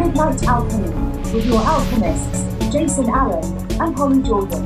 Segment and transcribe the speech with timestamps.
[0.00, 0.88] Midnight Alchemy
[1.30, 3.44] with your alchemists, Jason Allen
[3.78, 4.64] and Holly Jordan.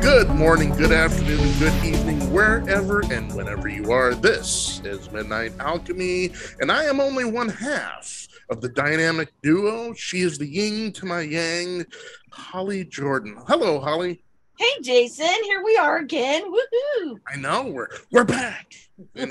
[0.00, 4.14] Good morning, good afternoon, and good evening, wherever and whenever you are.
[4.14, 6.30] This is Midnight Alchemy,
[6.60, 9.92] and I am only one half of the dynamic duo.
[9.94, 11.84] She is the yin to my yang,
[12.30, 13.38] Holly Jordan.
[13.48, 14.22] Hello, Holly.
[14.56, 16.44] Hey, Jason, here we are again.
[16.44, 17.18] Woohoo!
[17.26, 18.72] I know we're we're back.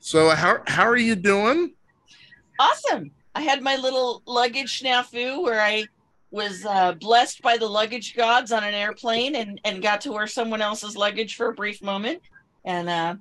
[0.00, 1.72] so how how are you doing?
[2.58, 3.10] Awesome.
[3.34, 5.86] I had my little luggage snafu where I
[6.30, 10.26] was uh, blessed by the luggage gods on an airplane and, and got to wear
[10.26, 12.20] someone else's luggage for a brief moment.
[12.64, 13.14] And uh,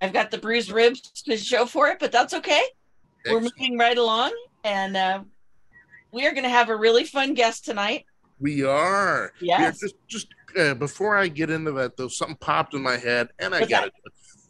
[0.00, 2.62] I've got the bruised ribs to show for it, but that's okay.
[3.26, 3.44] Excellent.
[3.44, 4.32] We're moving right along,
[4.64, 5.20] and uh,
[6.12, 8.04] we are going to have a really fun guest tonight.
[8.40, 9.32] We are.
[9.40, 9.80] Yes.
[9.80, 13.54] just just uh, before I get into that, though, something popped in my head, and
[13.54, 13.92] I got it.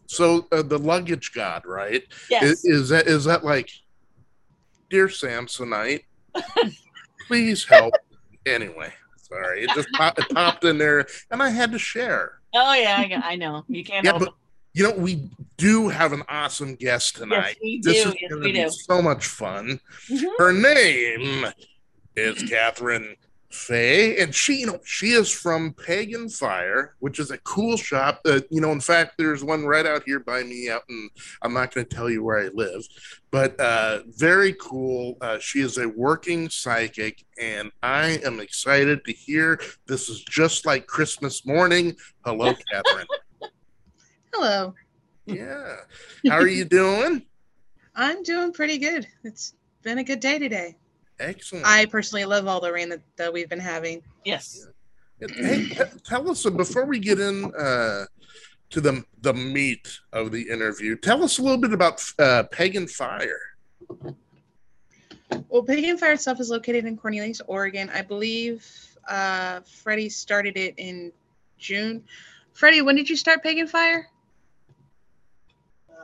[0.06, 2.02] So uh, the luggage god, right?
[2.30, 2.44] Yes.
[2.44, 3.70] Is, is, that is that like,
[4.90, 6.02] dear Samsonite,
[7.26, 7.94] please help?
[8.46, 12.40] anyway, sorry, it just pop, it popped in there, and I had to share.
[12.54, 14.04] Oh yeah, I, I know you can't.
[14.04, 14.34] Yeah, but
[14.74, 17.56] you know we do have an awesome guest tonight.
[17.60, 17.90] Yes, we do.
[17.90, 18.70] This is yes, going to be do.
[18.70, 19.80] so much fun.
[20.08, 20.38] Mhm.
[20.38, 21.46] Her name
[22.16, 23.16] is Katheryn
[23.54, 28.20] Faye, and she, you know, she is from Pagan Fyre, which is a cool shop.
[28.24, 30.68] That you know, in fact, there's one right out here by me.
[30.68, 31.08] Out in,
[31.40, 32.82] I'm not going to tell you where I live,
[33.30, 35.16] but uh, very cool.
[35.20, 39.60] Uh, she is a working psychic, and I am excited to hear.
[39.86, 41.94] This is just like Christmas morning.
[42.24, 43.06] Hello, Katheryn.
[44.32, 44.74] Hello.
[45.26, 45.76] yeah,
[46.28, 47.24] how are you doing?
[47.94, 49.06] I'm doing pretty good.
[49.22, 50.76] It's been a good day today.
[51.20, 51.64] Excellent.
[51.66, 54.02] I personally love all the rain that, that we've been having.
[54.24, 54.66] Yes.
[55.20, 55.70] Hey,
[56.04, 58.04] tell us before we get in uh,
[58.70, 60.96] to the the meat of the interview.
[60.96, 63.40] Tell us a little bit about uh, Pagan Fyre.
[65.48, 67.90] Well, Pagan Fyre itself is located in Cornelius, Oregon.
[67.94, 68.66] I believe
[69.08, 71.12] uh, Freddie started it in
[71.58, 72.02] June.
[72.52, 74.08] Freddie, when did you start Pagan Fyre?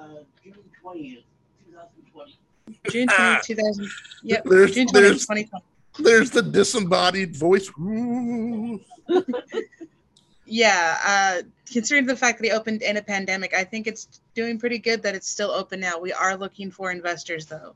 [0.00, 1.29] uh, June twentieth, two thousand twenty.
[2.88, 3.40] June 20, Ah.
[3.44, 3.88] 2000.
[4.22, 4.44] Yep.
[4.44, 5.64] There's June 20, there's 2020.
[5.98, 7.70] there's the disembodied voice.
[10.52, 10.98] Yeah.
[11.06, 11.42] Uh,
[11.72, 15.00] considering the fact that he opened in a pandemic, I think it's doing pretty good
[15.02, 15.98] that it's still open now.
[16.00, 17.74] We are looking for investors, though.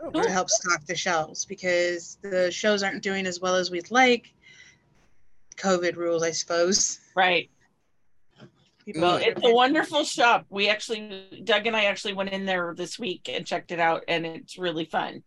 [0.00, 3.90] Oh, to help stock the shelves because the shows aren't doing as well as we'd
[3.90, 4.32] like.
[5.56, 6.98] COVID rules, I suppose.
[7.14, 7.50] Right.
[8.84, 10.46] People Well, it's a wonderful shop.
[10.50, 14.02] We actually, Doug and I actually went in there this week and checked it out,
[14.08, 15.22] and it's really fun.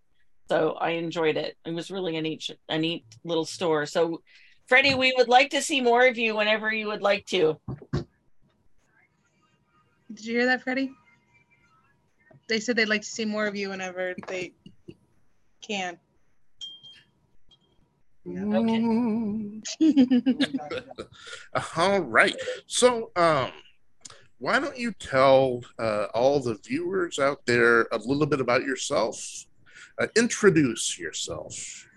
[0.50, 1.58] So I enjoyed it.
[1.66, 3.86] It was really a neat, a neat little store.
[3.86, 4.22] So,
[4.68, 7.60] Freddie, we would like to see more of you whenever you would like to.
[10.14, 10.92] Did you hear that, Freddie?
[12.48, 14.54] They said they'd like to see more of you whenever they
[15.62, 15.98] can.
[18.28, 19.62] Ooh.
[21.78, 22.36] All right.
[22.66, 23.52] So, um,
[24.40, 29.46] why don't you tell uh, all the viewers out there a little bit about yourself?
[30.00, 31.88] Uh, introduce yourself.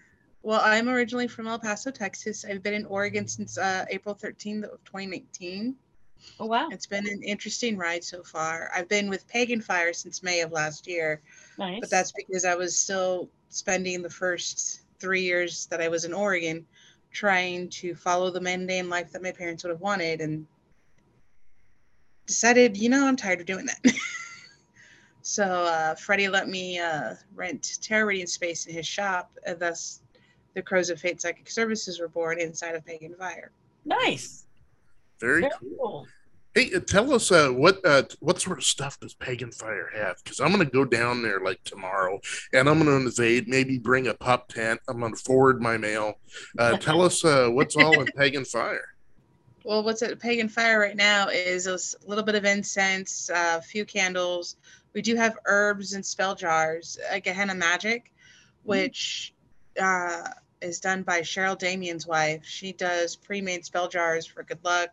[0.43, 2.45] well, I'm originally from El Paso, Texas.
[2.45, 5.75] I've been in Oregon since uh, April 13th of 2019.
[6.41, 8.71] Oh wow, It's been an interesting ride so far.
[8.75, 11.23] I've been with Pagan Fyre since May of last year.
[11.59, 11.81] nice.
[11.81, 16.13] but that's because I was still spending the first three years that I was in
[16.13, 16.67] Oregon
[17.13, 20.47] trying to follow the mundane life that my parents would have wanted and
[22.27, 23.95] decided, you know, I'm tired of doing that.
[25.23, 30.03] so uh, Freddie let me uh, rent tarot reading space in his shop, and thus
[30.55, 33.51] the Crows of Fate Psychic Services were born inside of Pagan Fyre.
[33.85, 34.45] nice.
[35.21, 35.79] Very Very cool.
[35.79, 36.07] cool.
[36.59, 40.17] Hey, uh, tell us uh, what uh, what sort of stuff does Pagan Fyre have?
[40.25, 42.21] Because I'm going to go down there like tomorrow,
[42.53, 43.47] and I'm going to invade.
[43.47, 44.81] Maybe bring a pup tent.
[44.89, 46.15] I'm going to forward my mail.
[46.59, 48.83] Uh, tell us uh, what's all in Pagan Fyre.
[49.63, 51.79] Well, what's at Pagan Fyre right now is a
[52.09, 54.57] little bit of incense, a few candles.
[54.95, 58.13] We do have herbs and spell jars, a Gehenna Magic,
[58.65, 59.33] which
[59.81, 60.27] uh,
[60.61, 62.45] is done by Cheryl Damien's wife.
[62.45, 64.91] She does pre-made spell jars for good luck,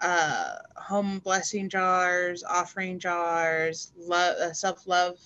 [0.00, 5.18] uh, home blessing jars, offering jars, lo- uh, self-love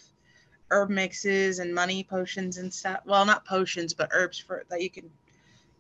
[0.71, 3.01] herb mixes and money potions and stuff.
[3.05, 5.11] Well, not potions, but herbs for that you can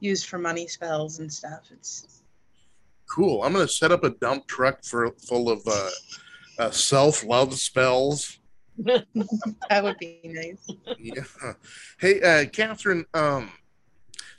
[0.00, 1.70] use for money spells and stuff.
[1.72, 2.22] It's
[3.12, 3.42] Cool.
[3.42, 5.90] I'm going to set up a dump truck for full of uh,
[6.58, 8.38] uh, self love spells.
[8.78, 10.66] that would be nice.
[10.98, 11.52] Yeah.
[11.98, 13.04] Hey, uh, Katheryn.
[13.12, 13.50] Um,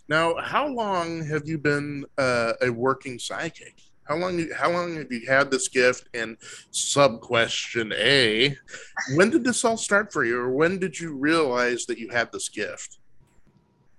[0.09, 3.79] now, how long have you been uh, a working psychic?
[4.05, 4.47] How long?
[4.57, 6.09] How long have you had this gift?
[6.13, 6.37] And
[6.71, 8.55] sub question A:
[9.15, 12.31] When did this all start for you, or when did you realize that you had
[12.31, 12.97] this gift?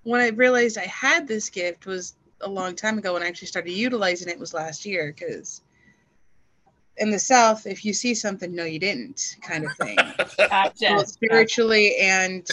[0.02, 3.14] When I realized I had this gift was a long time ago.
[3.14, 5.62] When I actually started utilizing it was last year because
[6.98, 9.96] in the South, if you see something, no, you didn't, kind of thing,
[10.38, 10.88] Gotcha.
[10.90, 12.46] both spiritually and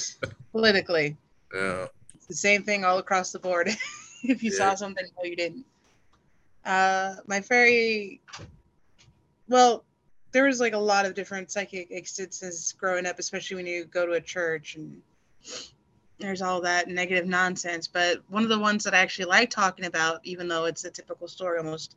[0.52, 1.16] politically.
[1.54, 1.86] Yeah.
[2.16, 3.68] It's the same thing all across the board.
[4.24, 4.58] if you Yeah.
[4.58, 5.66] saw something, no, you didn't.
[6.66, 8.22] Uh, my very
[9.48, 9.84] well,
[10.32, 14.06] there was like a lot of different psychic instances growing up, especially when you go
[14.06, 15.02] to a church and
[16.20, 17.88] there's all that negative nonsense.
[17.88, 20.92] But one of the ones that I actually like talking about, even though it's a
[20.92, 21.96] typical story almost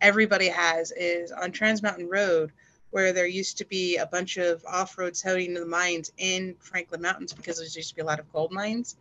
[0.00, 2.52] everybody has, is on Trans Mountain Road,
[2.90, 7.02] where there used to be a bunch of off-roads heading to the mines in Franklin
[7.02, 8.96] Mountains because there used to be a lot of gold mines.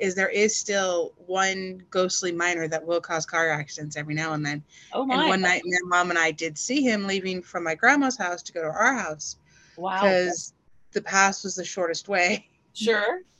[0.00, 4.44] Is there is still one ghostly miner that will cause car accidents every now and
[4.44, 4.62] then.
[4.92, 5.16] Oh my.
[5.16, 8.42] And one night, my mom and I did see him leaving from my grandma's house
[8.42, 9.36] to go to our house
[9.76, 10.00] wow.
[10.00, 10.54] because
[10.92, 12.48] the pass was the shortest way.
[12.74, 13.20] Sure.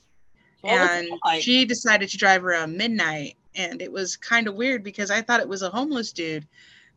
[0.63, 1.43] What and like?
[1.43, 3.39] she decided to drive around midnight.
[3.55, 6.47] And it was kind of weird because I thought it was a homeless dude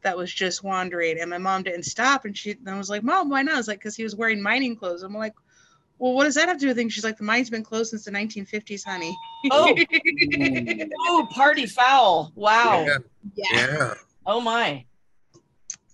[0.01, 1.17] that was just wandering.
[1.17, 2.25] And my mom didn't stop.
[2.25, 3.55] And she and I was like, Mom, why not?
[3.55, 5.01] I was like, because he was wearing mining clothes.
[5.01, 5.33] I'm like,
[6.03, 6.91] well, what does that have to do with things?
[6.91, 9.15] She's like, the mine's been closed since the 1950s, honey.
[9.51, 9.73] Oh.
[11.07, 12.33] Oh, party foul.
[12.35, 12.83] Wow.
[12.85, 12.97] Yeah.
[13.35, 13.67] yeah.
[13.67, 13.93] Yeah.
[14.25, 14.83] Oh my.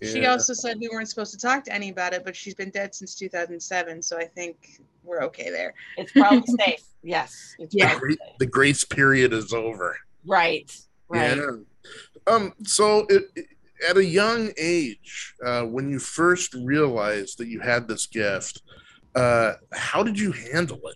[0.01, 2.69] She also said we weren't supposed to talk to any about it, but she's been
[2.71, 5.73] dead since 2007, so I think we're okay there.
[5.97, 6.83] It's probably safe.
[7.03, 7.55] Yes.
[7.59, 7.89] It's Yeah.
[7.91, 8.37] probably Gra- safe.
[8.39, 9.95] the grace period is over.
[10.25, 10.71] Right.
[11.09, 11.37] Right.
[11.37, 11.51] Yeah.
[12.27, 12.53] Um.
[12.63, 13.45] So, it, it-
[13.89, 18.61] at a young age, uh, when you first realized that you had this gift,
[19.15, 20.95] uh, how did you handle it?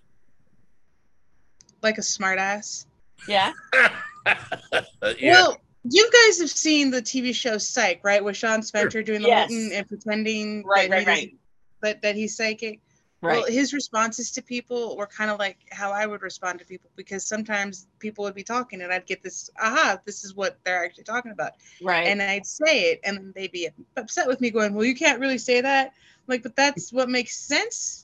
[1.82, 2.86] Like a smartass.
[3.28, 3.52] Yeah.
[4.26, 4.84] yeah.
[5.22, 5.58] Well,
[5.90, 8.24] you guys have seen the TV show Psych, right?
[8.24, 9.52] With Sean Spencer doing the Yes.
[9.52, 11.16] and pretending Right, that, right, right.
[11.16, 11.40] doesn't-
[11.82, 12.80] that, that he's psychic.
[13.22, 13.38] Right.
[13.40, 16.90] Well, his responses to people were kind of like how I would respond to people
[16.98, 20.84] because sometimes people would be talking and I'd get this, aha, this is what they're
[20.84, 21.52] actually talking about.
[21.82, 22.08] right.
[22.08, 25.38] and I'd say it, and they'd be upset with me, going, "Well, you can't really
[25.38, 25.94] say that." I'm
[26.28, 28.03] like, but that's what makes sense.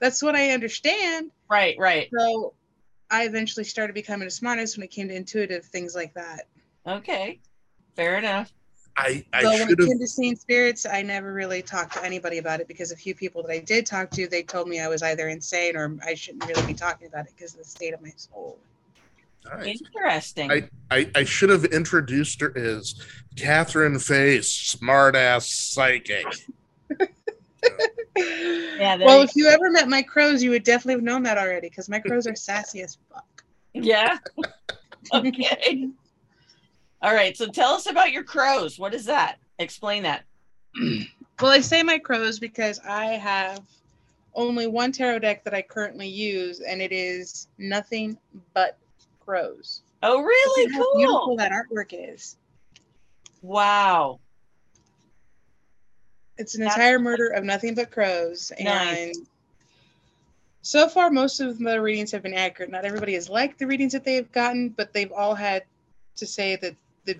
[0.00, 1.30] That's what I understand.
[1.48, 1.76] right.
[1.78, 2.10] Right.
[2.16, 2.54] So,
[3.10, 6.46] I eventually started becoming a smartest when it came to intuitive things like that.
[6.86, 7.40] Okay.
[7.96, 8.52] Fair enough.
[8.96, 12.04] I I so when should it came to seeing spirits, I never really talked to
[12.04, 14.80] anybody about it because a few people that I did talk to, they told me
[14.80, 17.64] I was either insane or I shouldn't really be talking about it because of the
[17.64, 18.58] state of my soul.
[19.44, 19.80] Nice.
[19.94, 20.50] Interesting.
[20.50, 22.94] I, I I should have introduced her as
[23.36, 26.26] Katheryn Face, smartass psychic.
[28.16, 31.68] Yeah, well, if you ever met my crows, you would definitely have known that already
[31.68, 33.44] because my crows are sassy as fuck.
[33.74, 34.18] yeah.
[35.14, 35.88] okay.
[37.02, 37.36] All right.
[37.36, 38.78] So tell us about your crows.
[38.78, 39.38] What is that?
[39.58, 40.24] Explain that.
[41.40, 43.62] Well, I say my crows because I have
[44.34, 48.18] only one tarot deck that I currently use, and it is nothing
[48.52, 48.76] but
[49.20, 49.80] crows.
[50.02, 50.66] Oh, really?
[50.66, 51.36] Look at How beautiful Cool.
[51.36, 52.36] that artwork is.
[53.40, 54.20] Wow.
[56.40, 58.64] It's an That's- entire murder of nothing but crows, and
[59.12, 59.18] Nice.
[60.62, 62.70] so far most of the readings have been accurate.
[62.70, 65.64] Not everybody has liked the readings that they've gotten, but they've all had
[66.16, 67.18] to say that that,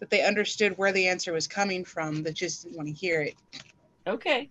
[0.00, 2.24] that they understood where the answer was coming from.
[2.24, 3.36] That just didn't want to hear it.
[4.08, 4.50] Okay.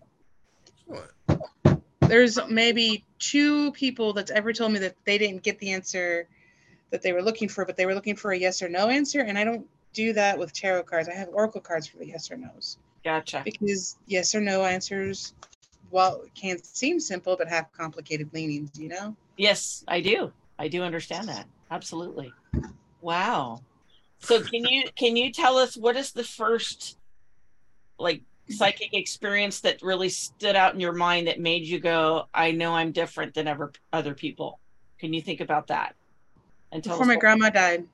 [2.01, 6.27] there's maybe two people that's ever told me that they didn't get the answer
[6.91, 9.21] that they were looking for, but they were looking for a yes or no answer.
[9.21, 11.07] And I don't do that with tarot cards.
[11.07, 13.41] I have oracle cards for the yes or no's Gotcha.
[13.43, 15.33] because yes or no answers,
[15.89, 18.71] well, can seem simple but have complicated leanings.
[18.79, 19.15] You know?
[19.37, 20.31] Yes, I do.
[20.59, 21.47] I do understand that.
[21.69, 22.33] Absolutely.
[23.01, 23.61] Wow.
[24.19, 26.97] So can you can you tell us what is the first
[27.97, 32.51] like psychic experience that really stood out in your mind that made you go, I
[32.51, 34.59] know I'm different than ever other people?
[34.99, 35.95] Can you think about that?
[36.71, 37.87] And tell Before my grandma died,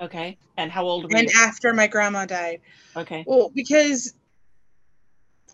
[0.00, 0.38] Okay.
[0.56, 1.40] And how old were and you?
[1.40, 2.60] after my grandma died.
[2.96, 3.24] Okay.
[3.26, 4.14] Well, because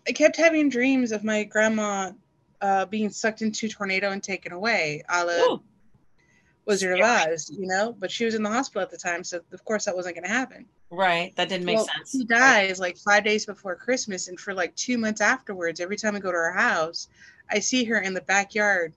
[0.07, 2.11] I kept having dreams of my grandma
[2.61, 5.61] uh, being sucked into a tornado and taken away, a la Ooh,
[6.65, 7.05] Wizard of.
[7.05, 7.95] Oz, you know.
[7.97, 10.27] But she was in the hospital at the time, so of course that wasn't going
[10.27, 10.65] to happen.
[10.89, 11.35] right.
[11.35, 12.11] That didn't make well, sense.
[12.11, 16.15] She dies like five days before Christmas, and for like two months afterwards, every time
[16.15, 17.07] I go to her house,
[17.49, 18.93] I see her in the backyard,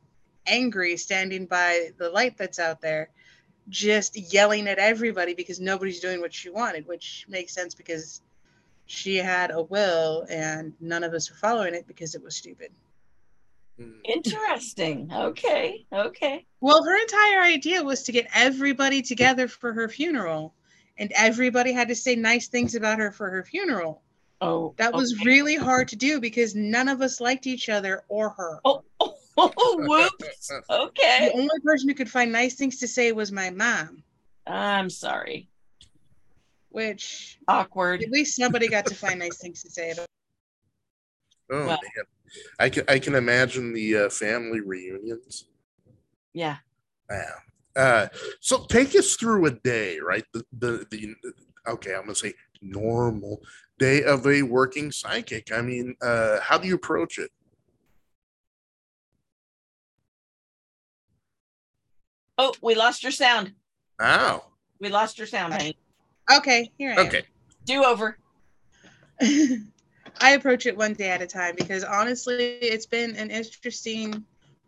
[0.47, 3.11] angry, standing by the light that's out there,
[3.69, 8.23] just yelling at everybody because nobody's doing what she wanted, which makes sense because
[8.91, 12.73] she had a will and none of us were following it because it was stupid.
[13.79, 14.01] Mm.
[14.05, 15.11] Interesting.
[15.15, 15.87] Okay.
[15.93, 16.47] Okay.
[16.61, 20.55] Well, her entire idea was to get everybody together for her funeral.
[21.01, 24.03] and everybody had to say nice things about her for her funeral.
[24.41, 25.25] Oh, That was okay.
[25.27, 28.59] really hard to do because none of us liked each other or her.
[28.65, 29.15] Oh, oh,
[29.87, 30.51] whoops.
[30.71, 31.31] Okay.
[31.33, 34.03] The only person who could find nice things to say was my mom,
[34.47, 35.48] I'm sorry.
[36.71, 38.03] Which Awkward.
[38.03, 40.07] at least somebody got to find nice things to say about.
[41.51, 42.05] Oh Well- man,
[42.59, 45.47] I can I can imagine the uh, family reunions.
[46.35, 46.59] Yeah.
[47.11, 47.31] Yeah.
[47.75, 48.09] Uh,
[48.41, 50.25] so take us through a day, right?
[50.33, 51.15] The, the the
[51.69, 53.41] okay, I'm gonna say normal
[53.79, 55.53] day of a working psychic.
[55.53, 57.31] I mean, uh, how do you approach it?
[62.37, 63.53] Oh, we lost your sound.
[63.99, 64.45] Wow.
[64.81, 65.77] We lost your sound, honey.
[66.31, 67.07] Okay, here I am.
[67.07, 67.23] Okay.
[67.65, 68.19] Do over.
[69.21, 74.25] I approach it one day at a time because honestly, it's been an interesting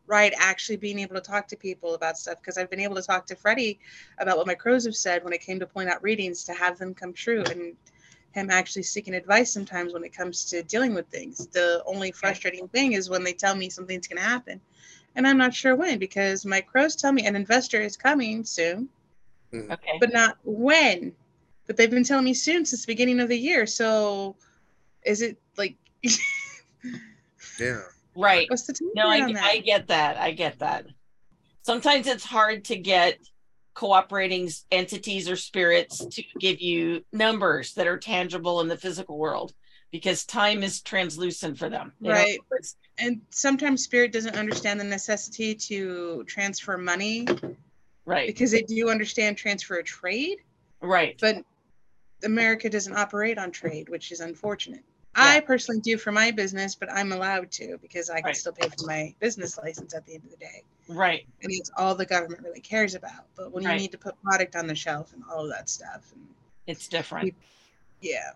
[0.07, 3.03] ride actually being able to talk to people about stuff because I've been able to
[3.03, 3.79] talk to Freddie
[4.19, 6.79] about what my crows have said when it came to point out readings to have
[6.79, 7.77] them come true and
[8.33, 11.47] him actually seeking advice sometimes when it comes to dealing with things.
[11.49, 14.61] The only frustrating thing is when they tell me something's going to happen
[15.15, 18.89] and I'm not sure when because my crows tell me an investor is coming soon
[19.53, 19.71] mm.
[19.71, 19.99] Okay.
[20.01, 21.15] but not when.
[21.71, 23.65] But they've been telling me soon since the beginning of the year.
[23.65, 24.35] So
[25.07, 25.77] is it like
[27.61, 27.83] Yeah.
[28.17, 28.51] right.
[28.51, 29.33] what's the time No, I.
[29.41, 30.17] I get that.
[30.17, 30.87] I get that.
[31.63, 33.21] Sometimes it's hard to get
[33.75, 39.53] cooperating entities or spirits to give you numbers that are tangible in the physical world
[39.93, 41.93] because time is translucent for them.
[42.01, 42.41] Right.
[42.51, 47.29] words, and sometimes spirit doesn't understand the necessity to transfer money
[48.07, 48.27] Right.
[48.27, 50.39] because they do understand transfer of trade,
[50.83, 51.17] Right.
[51.21, 51.45] but
[52.25, 54.85] America doesn't operate on trade, which is unfortunate.
[55.15, 58.37] I personally do for my business, but I'm allowed to because I can Right.
[58.37, 60.63] still pay for my business license at the end of the day.
[60.89, 61.27] Right.
[61.43, 63.27] And it's all the government really cares about.
[63.37, 63.73] But when Right.
[63.73, 66.27] you need to put product on the shelf and all of that stuff, and
[66.67, 67.35] It's different.
[68.01, 68.33] yeah.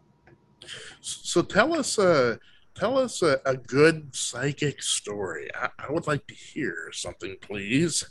[1.01, 2.39] So tell us, uh,
[2.75, 5.49] tell us a, a good psychic story.
[5.55, 8.05] I, I would like to hear something, please.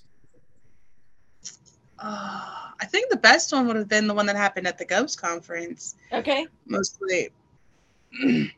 [2.04, 2.50] Uh,
[2.82, 5.22] I think the best one would have been the one that happened at the Ghost
[5.22, 6.46] conference, Okay.
[6.66, 7.30] mostly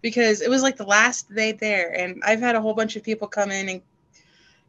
[0.00, 3.02] because it was like the last day there, and I've had a whole bunch of
[3.02, 3.82] people come in and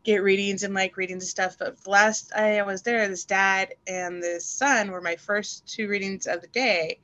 [0.04, 1.58] get readings and like readings and stuff.
[1.60, 5.88] But the last I was there, this dad and this son were my first two
[5.88, 7.00] readings of the day,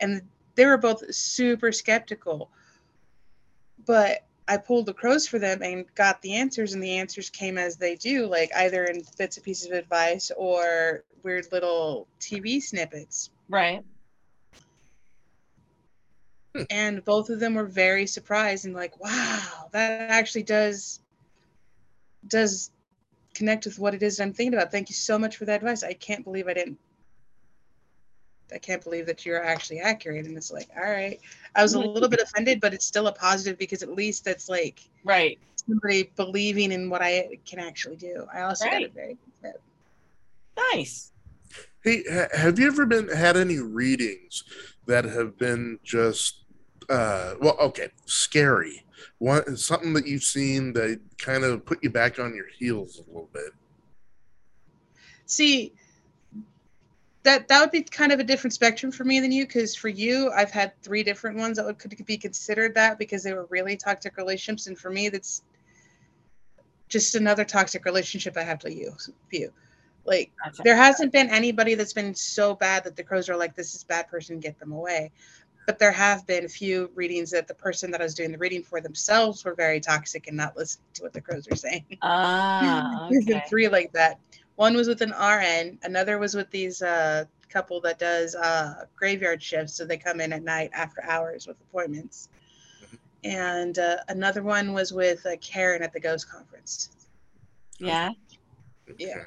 [0.00, 0.22] and
[0.56, 2.50] they were both super skeptical.
[3.84, 7.58] But I pulled the crows for them and got the answers, and the answers came
[7.58, 12.62] as they do, like either in bits and pieces of advice or weird little TV
[12.62, 13.30] snippets.
[13.48, 13.84] Right.
[16.54, 16.62] Hmm.
[16.70, 21.00] And both of them were very surprised and like, wow, that actually does
[22.28, 22.70] does
[23.34, 24.72] connect with what it is that I'm thinking about.
[24.72, 25.82] Thank you so much for that advice.
[25.82, 26.78] I can't believe I didn't
[28.52, 30.26] I can't believe that you're actually accurate.
[30.26, 31.20] And it's like, all right.
[31.54, 34.48] I was a little bit offended, but it's still a positive because at least that's
[34.48, 35.38] like Right.
[35.56, 38.26] somebody believing in what I can actually do.
[38.32, 39.52] I also got a very good.
[39.52, 39.62] tip.
[40.72, 41.12] Nice.
[41.82, 44.44] Hey, ha- have you ever been had any readings
[44.86, 46.44] that have been just
[46.88, 48.84] uh well okay scary
[49.18, 53.10] one something that you've seen that kind of put you back on your heels a
[53.10, 53.52] little bit
[55.28, 55.72] See,
[57.26, 59.88] that that would be kind of a different spectrum for me than you, because for
[59.88, 63.46] you, I've had three different ones that would could be considered that because they were
[63.50, 65.42] really toxic relationships, and for me, that's
[66.88, 69.52] just another toxic relationship I have to use view.
[70.04, 70.62] Like Gotcha.
[70.62, 73.82] there hasn't been anybody that's been so bad that the crows are like, this is
[73.82, 75.10] bad person, get them away.
[75.66, 78.38] But there have been a few readings that the person that I was doing the
[78.38, 81.98] reading for themselves were very toxic and not listening to what the crows are saying.
[82.02, 84.20] Ah, There's been three like that.
[84.56, 85.78] One was with an RN.
[85.82, 90.32] Another was with these uh, couple that does uh, graveyard shifts, so they come in
[90.32, 92.28] at night after hours with appointments.
[93.24, 96.90] And uh, another one was with uh, Karen at the Ghost Conference.
[97.78, 98.10] Yeah.
[98.98, 99.22] Yeah.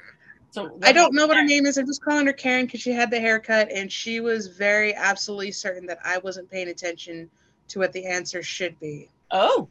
[0.50, 1.78] So I don't know what her name is.
[1.78, 5.52] I'm just calling her Karen because she had the haircut, and she was very absolutely
[5.52, 7.30] certain that I wasn't paying attention
[7.68, 9.08] to what the answer should be.
[9.30, 9.68] Oh,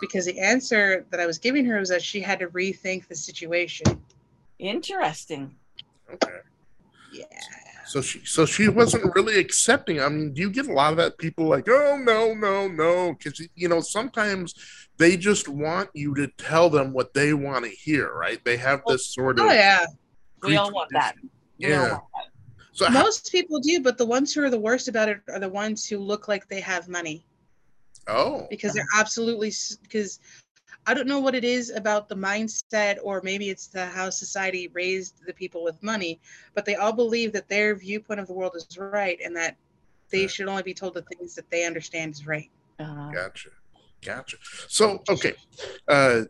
[0.00, 3.14] Because the answer that I was giving her was that she had to rethink the
[3.14, 3.86] situation.
[4.62, 5.54] Interesting.
[6.12, 6.38] okay
[7.12, 7.26] Yeah.
[7.86, 10.96] so she so she wasn't really accepting i mean do you get a lot of
[10.96, 14.54] that people like oh no no no because you know sometimes
[14.98, 18.82] they just want you to tell them what they want to hear right they have
[18.86, 19.84] oh, this sort oh, of Oh, yeah.
[20.42, 21.14] We all want that.
[21.58, 22.28] We all yeah want that.
[22.72, 25.38] so how, Most people do, but the ones who are the worst about it are
[25.38, 27.24] the ones who look like they have money
[28.08, 29.52] oh because they're absolutely
[29.82, 30.18] because
[30.86, 34.68] I don't know what it is about the mindset, or maybe it's the how society
[34.72, 36.20] raised the people with money,
[36.54, 39.56] but they all believe that their viewpoint of the world is right and that
[40.10, 42.50] they should only be told the things that they understand is right.
[42.78, 43.50] Uh, Gotcha.
[44.04, 44.36] Gotcha.
[44.68, 45.34] So, okay.
[45.86, 46.22] Uh,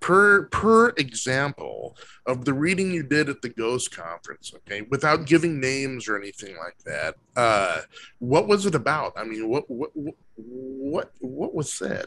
[0.00, 5.58] per per example of the reading you did at the Ghost Conference, okay, without giving
[5.60, 7.80] names or anything like that, uh,
[8.20, 9.12] what was it about?
[9.16, 9.90] I mean, what what
[10.36, 12.06] what what was said?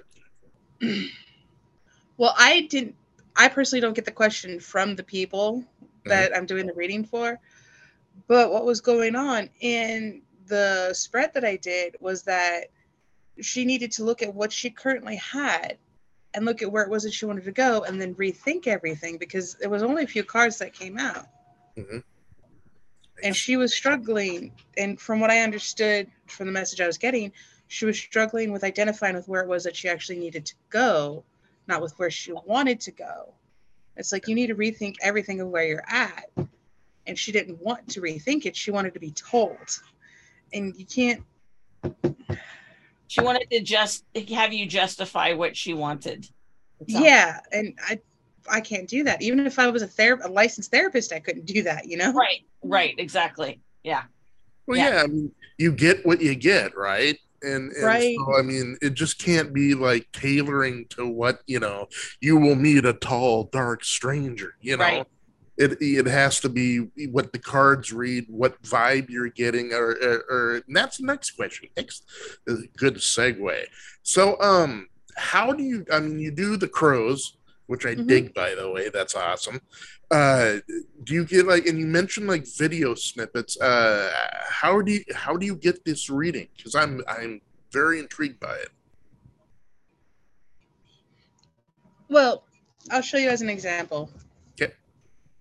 [2.21, 2.93] Well, I didn't.
[3.35, 5.63] I personally don't get the question from the people
[6.05, 6.37] that mm-hmm.
[6.37, 7.39] I'm doing the reading for.
[8.27, 12.65] But what was going on in the spread that I did was that
[13.39, 15.79] she needed to look at what she currently had
[16.35, 19.17] and look at where it was that she wanted to go and then rethink everything
[19.17, 21.25] because it was only a few cards that came out.
[21.75, 21.97] Mm-hmm.
[23.23, 24.51] And she was struggling.
[24.77, 27.31] And from what I understood from the message I was getting,
[27.67, 31.23] she was struggling with identifying with where it was that she actually needed to go,
[31.67, 33.33] not with where she wanted to go.
[33.97, 36.25] It's like you need to rethink everything of where you're at.
[37.07, 38.55] And she didn't want to rethink it.
[38.55, 39.57] She wanted to be told.
[40.53, 41.23] And you can't,
[43.07, 46.27] she wanted to just have you justify what she wanted.
[46.87, 47.39] Yeah.
[47.51, 47.99] And I,
[48.49, 49.21] I can't do that.
[49.21, 52.13] Even if I was a ther- a licensed therapist, I couldn't do that, you know?
[52.13, 52.45] Right.
[52.63, 52.95] Right.
[52.97, 53.59] Exactly.
[53.83, 54.03] Yeah.
[54.67, 54.95] Well, Yeah.
[54.95, 55.03] yeah.
[55.03, 57.17] I mean, you get what you get, right?
[57.43, 58.15] And, and Right.
[58.17, 61.87] so, I mean, it just can't be like tailoring to what you know.
[62.19, 64.55] You will meet a tall, dark stranger.
[64.61, 65.07] You know, Right.
[65.57, 66.79] it it has to be
[67.09, 71.31] what the cards read, what vibe you're getting, or or, or and that's the next
[71.31, 71.69] question.
[71.75, 72.05] Next,
[72.77, 73.65] good segue.
[74.03, 75.85] So, um, how do you?
[75.91, 78.07] I mean, you do the crows, which I Mhm.
[78.07, 78.89] dig, by the way.
[78.89, 79.61] That's awesome.
[80.11, 80.59] Uh,
[81.05, 84.11] do you get like and you mentioned like video snippets uh
[84.49, 87.39] how do you how do you get this reading because i'm i'm
[87.71, 88.69] very intrigued by it
[92.09, 92.43] Well,
[92.91, 94.09] I'll show you as an example.
[94.61, 94.73] Okay.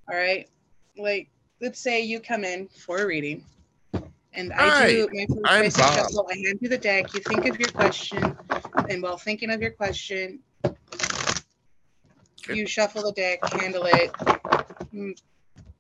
[0.09, 0.49] All right.
[0.97, 1.29] Like,
[1.61, 3.45] let's say you come in for a reading,
[4.35, 5.95] and I do my first I'm basic Bob.
[5.95, 6.29] shuffle.
[6.31, 7.13] I hand you the deck.
[7.13, 8.37] You think of your question,
[8.89, 10.39] and while thinking of your question,
[12.43, 12.55] Okay.
[12.55, 14.13] you shuffle the deck, handle it,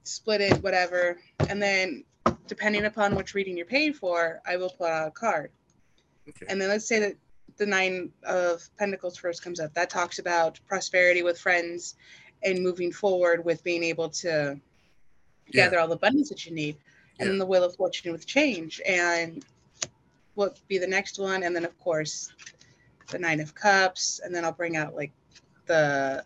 [0.05, 1.19] split it, whatever,
[1.49, 2.05] and then
[2.47, 5.51] depending upon which reading you're paying for, I will pull out a card.
[6.29, 7.17] okay And then let's say that
[7.57, 9.73] the nine of pentacles first comes up.
[9.75, 11.97] That talks about prosperity with friends
[12.43, 14.59] and moving forward with being able to
[15.49, 15.65] Yeah.
[15.65, 16.77] gather all the abundance that you need.
[17.19, 17.33] And Yeah.
[17.33, 18.81] then the wheel of fortune with change.
[18.87, 19.45] And
[20.35, 21.43] what be the next one?
[21.43, 22.33] And then of course
[23.09, 24.21] the nine of cups.
[24.25, 25.13] And then I'll bring out like
[25.67, 26.25] the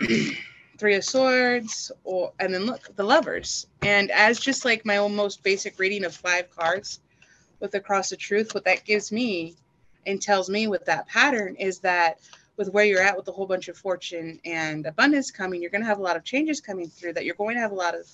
[0.82, 3.68] three of swords or and then look the lovers.
[3.82, 6.98] And as just like my own most basic reading of five cards
[7.60, 9.54] with the cross of truth what that gives me
[10.06, 12.18] and tells me with that pattern is that
[12.56, 15.80] with where you're at with a whole bunch of fortune and abundance coming you're going
[15.80, 17.94] to have a lot of changes coming through that you're going to have a lot
[17.94, 18.04] of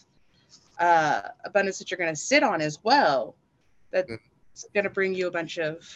[0.79, 3.35] uh, abundance that you're going to sit on as well.
[3.91, 4.13] That's
[4.75, 5.89] going to bring you a bunch of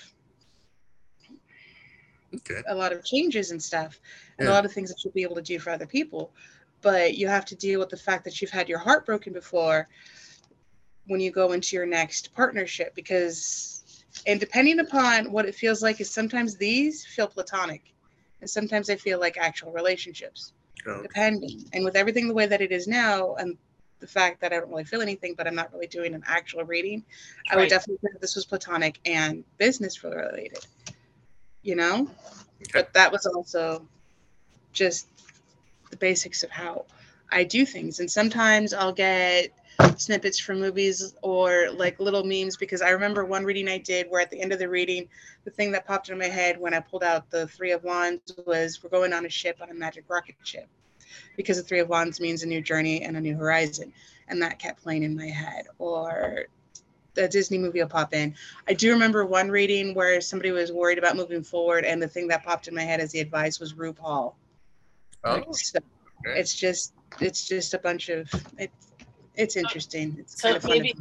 [2.34, 2.62] okay.
[2.66, 4.00] a lot of changes and stuff
[4.38, 4.52] and Yeah.
[4.52, 6.32] a lot of things that you'll be able to do for other people
[6.82, 9.88] but you have to deal with the fact that you've had your heart broken before
[11.06, 16.00] when you go into your next partnership because and depending upon what it feels like
[16.00, 17.94] is sometimes these feel platonic
[18.40, 20.52] and sometimes they feel like actual relationships
[20.86, 21.02] okay.
[21.02, 23.56] depending and with everything the way that it is now and
[24.00, 26.64] the fact that i don't really feel anything but i'm not really doing an actual
[26.64, 27.04] reading
[27.50, 30.66] i would definitely say that this was platonic and business related
[31.62, 32.08] you know
[32.62, 32.70] Okay.
[32.74, 33.86] but that was also
[34.72, 35.08] just
[35.92, 36.84] the basics of how
[37.30, 38.00] i do things.
[38.00, 39.50] And sometimes i'll get
[39.96, 44.20] snippets from movies or like little memes because i remember one reading i did where
[44.20, 45.08] at the end of the reading
[45.44, 48.34] the thing that popped in my head when i pulled out the three of wands
[48.46, 50.68] was we're going on a ship on a magic rocket ship
[51.36, 53.92] because the three of wands means a new journey and a new horizon
[54.28, 55.66] and that kept playing in my head.
[55.78, 56.46] Or
[57.14, 58.34] the disney movie will pop in.
[58.66, 62.28] I do remember one reading where somebody was worried about moving forward and the thing
[62.28, 64.34] that popped in my head as the advice was rupaul
[65.24, 65.78] oh, so
[66.26, 66.38] okay.
[66.38, 68.92] it's just it's just a bunch of it's
[69.34, 70.16] it's interesting.
[70.18, 70.94] It's So kind of fun maybe-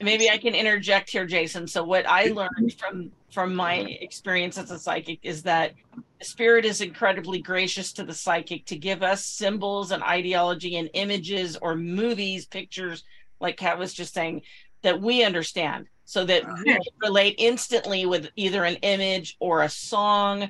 [0.00, 1.66] maybe I can interject here, Jason.
[1.66, 5.74] So what I learned from from my experience as a psychic is that
[6.18, 10.88] the spirit is incredibly gracious to the psychic to give us symbols and ideology and
[10.94, 13.04] images or movies, pictures,
[13.40, 14.42] like Kat was just saying,
[14.82, 16.62] that we understand, so that uh-huh.
[16.64, 20.48] we can relate instantly with either an image or a song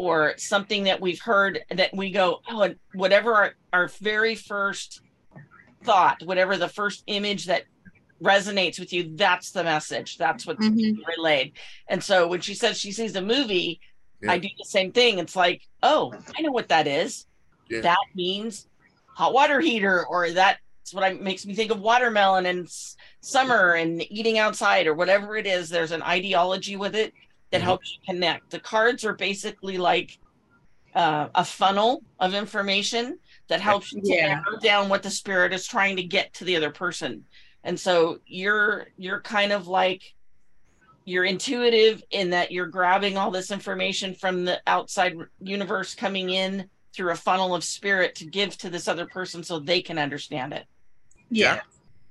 [0.00, 5.02] or something that we've heard that we go, oh, and whatever our, our very first
[5.84, 7.64] thought, whatever the first image that
[8.22, 10.16] resonates with you, that's the message.
[10.16, 10.96] That's what's Mhm.
[11.06, 11.52] relayed.
[11.90, 13.78] And so when she says she sees a movie,
[14.22, 14.32] Yeah.
[14.32, 15.18] I do the same thing.
[15.18, 17.26] It's like, oh, I know what that is.
[17.68, 17.82] Yeah.
[17.82, 18.68] That means
[19.14, 20.60] hot water heater, or that's
[20.92, 25.36] what I, makes me think of watermelon and s- summer and eating outside, or whatever
[25.36, 25.68] it is.
[25.68, 27.12] There's an ideology with it
[27.50, 28.50] that helps you connect.
[28.50, 30.18] The cards are basically like
[30.94, 34.26] uh, a funnel of information that helps you to Yeah.
[34.44, 37.24] narrow down what the spirit is trying to get to the other person.
[37.64, 40.14] And so you're you're kind of like
[41.04, 46.68] you're intuitive in that you're grabbing all this information from the outside universe coming in
[46.94, 50.52] through a funnel of spirit to give to this other person so they can understand
[50.52, 50.66] it.
[51.30, 51.60] Yeah.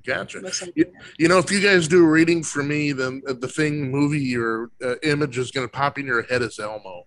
[0.06, 0.42] Gotcha.
[0.76, 0.86] You,
[1.18, 4.36] you know, if you guys do a reading for me, then uh, the thing, movie,
[4.38, 7.04] or uh, image is going to pop in your head is Elmo.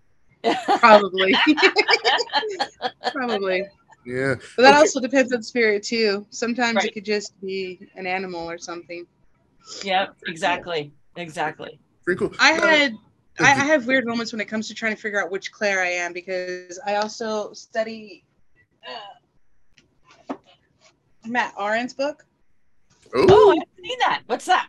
[0.79, 1.35] Probably.
[3.13, 3.65] Probably.
[4.05, 4.35] Yeah.
[4.57, 4.79] But that Okay.
[4.79, 6.27] also depends on spirit too.
[6.31, 6.87] Sometimes Right.
[6.87, 9.07] it could just be an animal or something.
[9.85, 10.93] yep, exactly.
[11.17, 11.79] Exactly.
[12.05, 12.33] Pretty cool.
[12.41, 12.93] I had
[13.39, 15.81] I, I have weird moments when it comes to trying to figure out which Claire
[15.81, 18.25] I am because I also study
[20.29, 20.35] uh,
[21.27, 22.25] Mat Auryn's book,
[23.15, 24.23] Oh, oh, I haven't seen that.
[24.27, 24.69] What's that?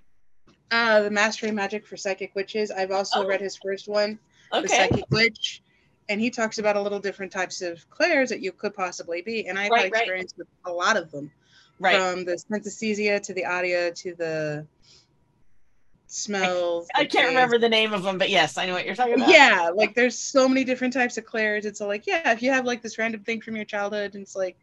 [0.72, 2.72] uh, The Mastery Magic for Psychic Witches.
[2.72, 3.28] I've also Oh.
[3.28, 4.18] read his first one,
[4.52, 4.68] The Okay.
[4.90, 5.62] Psychic Witch,
[6.10, 9.48] and he talks about a little different types of clairs that you could possibly be.
[9.48, 10.32] And I've Right, had right.
[10.38, 11.32] with a lot of them.
[11.80, 11.98] Right.
[12.00, 14.66] from the synesthesia to the audio to the
[16.08, 16.88] smells.
[16.96, 17.28] I the can't taste.
[17.30, 19.30] remember the name of them, but yes, I know what you're talking about.
[19.30, 21.66] Yeah, like there's so many different types of clairs.
[21.66, 24.36] It's like, yeah, if you have like this random thing from your childhood, and it's
[24.36, 24.56] like,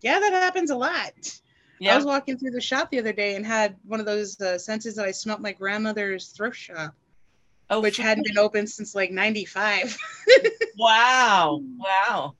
[0.00, 1.40] yeah, that happens a lot.
[1.88, 4.58] I was walking through the shop the other day and had one of those uh,
[4.58, 6.94] senses that I smelt my grandmother's thrift shop,
[7.70, 9.96] Oh, which hadn't been open since like '95.
[10.78, 11.62] wow.
[11.78, 12.34] Wow.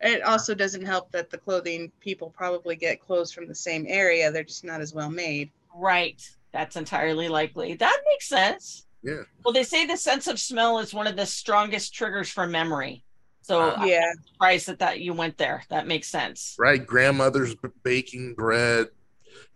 [0.00, 4.30] it also doesn't help that the clothing people probably get clothes from the same area.
[4.30, 5.50] They're just not as well made.
[5.74, 6.22] Right.
[6.52, 7.74] That's entirely likely.
[7.74, 8.86] That makes sense.
[9.02, 9.22] Yeah.
[9.44, 13.02] Well, they say the sense of smell is one of the strongest triggers for memory.
[13.46, 13.74] So Ah.
[13.78, 14.12] I'm Yeah.
[14.32, 15.62] surprised that, that you went there.
[15.70, 16.56] That makes sense.
[16.58, 16.84] right.
[16.84, 17.54] Grandmother's
[17.84, 18.88] baking bread.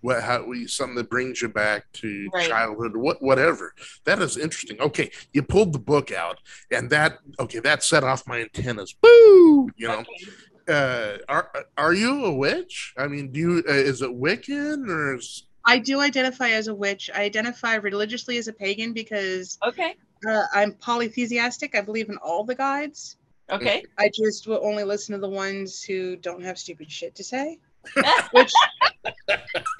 [0.03, 2.48] What, how, we- something that brings you back to Right.
[2.48, 3.74] childhood, what, whatever.
[4.05, 4.81] That is interesting.
[4.81, 6.38] Okay, you pulled the book out,
[6.70, 8.92] and that okay, that set off my antennas.
[8.92, 9.70] Boo!
[9.76, 10.33] You know, Okay.
[10.68, 12.94] uh, are are you a witch?
[12.96, 16.74] I mean, do you uh, is it Wiccan or is I do identify as a
[16.74, 17.11] witch.
[17.14, 19.96] I identify religiously as a pagan because Okay.
[20.29, 21.74] uh, I'm polytheistic.
[21.74, 23.16] I believe in all the gods.
[23.51, 23.85] Okay.
[23.99, 27.59] I just will only listen to the ones who don't have stupid shit to say,
[28.33, 28.53] which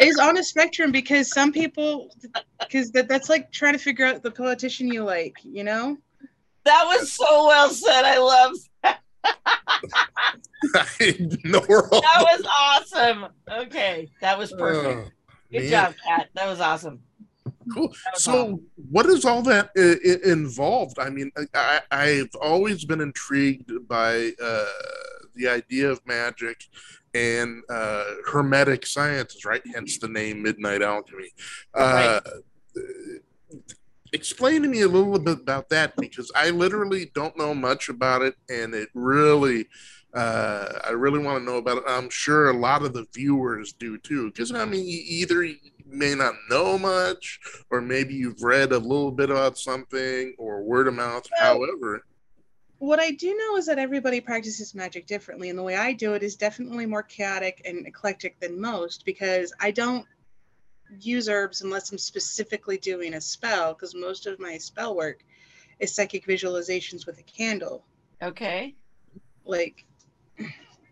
[0.01, 2.11] is on a spectrum because some people,
[2.59, 5.97] because that, that's like trying to figure out the politician you like, you know?
[6.65, 8.05] That was so well said.
[8.05, 8.55] I love
[11.45, 13.27] no, we're that was awesome.
[13.51, 14.11] Okay.
[14.21, 15.09] That was perfect.
[15.09, 15.71] Oh, Good man.
[15.71, 16.29] job, Kat.
[16.35, 17.01] That was awesome.
[17.73, 17.95] Cool.
[18.15, 20.99] So, what is all that uh, i- involved?
[20.99, 24.67] I mean, I, I've always been intrigued by uh,
[25.35, 26.65] the idea of magic
[27.15, 29.63] and uh, hermetic sciences, right?
[29.75, 31.31] Hence the name Midnight Alchemy.
[31.75, 32.21] Uh,
[34.13, 38.23] explain to me a little bit about that because I literally don't know much about
[38.23, 39.69] it, and it really.
[40.12, 41.85] Uh, I really want to know about it.
[41.87, 46.14] I'm sure a lot of the viewers do too, because I mean, either you may
[46.14, 47.38] not know much,
[47.70, 51.27] or maybe you've read a little bit about something, or word of mouth.
[51.40, 52.05] Well- However,
[52.79, 56.14] What I do know is that everybody practices magic differently, and the way I do
[56.14, 60.07] it is definitely more chaotic and eclectic than most because I don't
[60.99, 65.23] use herbs unless I'm specifically doing a spell, because most of my spell work
[65.79, 67.85] is psychic visualizations with a candle.
[68.23, 68.75] Okay.
[69.44, 69.85] Like,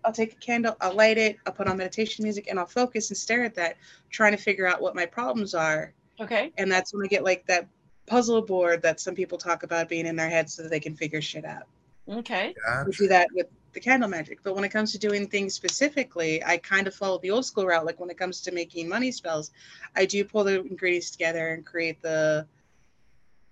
[0.04, 3.10] I'll take a candle, I'll light it, I'll put on meditation music, and I'll focus
[3.10, 3.76] and stare at that,
[4.10, 5.92] trying to figure out what my problems are.
[6.20, 6.52] Okay.
[6.56, 7.68] And that's when I get like that
[8.06, 10.96] puzzle board that some people talk about being in their head so that they can
[10.96, 11.64] figure shit out.
[12.08, 12.54] Okay.
[12.86, 14.42] we do that with the candle magic.
[14.42, 17.66] But when it comes to doing things specifically, I kind of follow the old school
[17.66, 17.84] route.
[17.84, 19.50] Like when it comes to making money spells,
[19.94, 22.46] I do pull the ingredients together and create the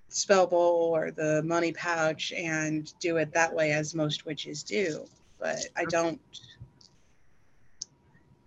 [0.09, 5.07] spell bowl or the money pouch and do it that way, as most witches do.
[5.39, 6.21] But I don't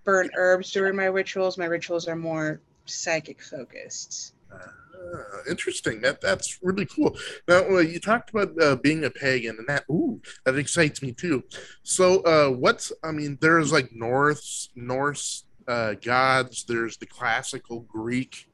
[0.03, 1.57] burn herbs during my rituals.
[1.57, 4.33] My rituals are more psychic focused.
[4.51, 6.01] Ah, interesting.
[6.01, 7.15] That that's really cool.
[7.47, 11.11] Now uh, you talked about uh, being a pagan, and that ooh, that excites me
[11.11, 11.43] too.
[11.83, 16.65] So, uh, what's I mean, there's like Norse Norse uh, gods.
[16.67, 18.47] There's the classical Greek.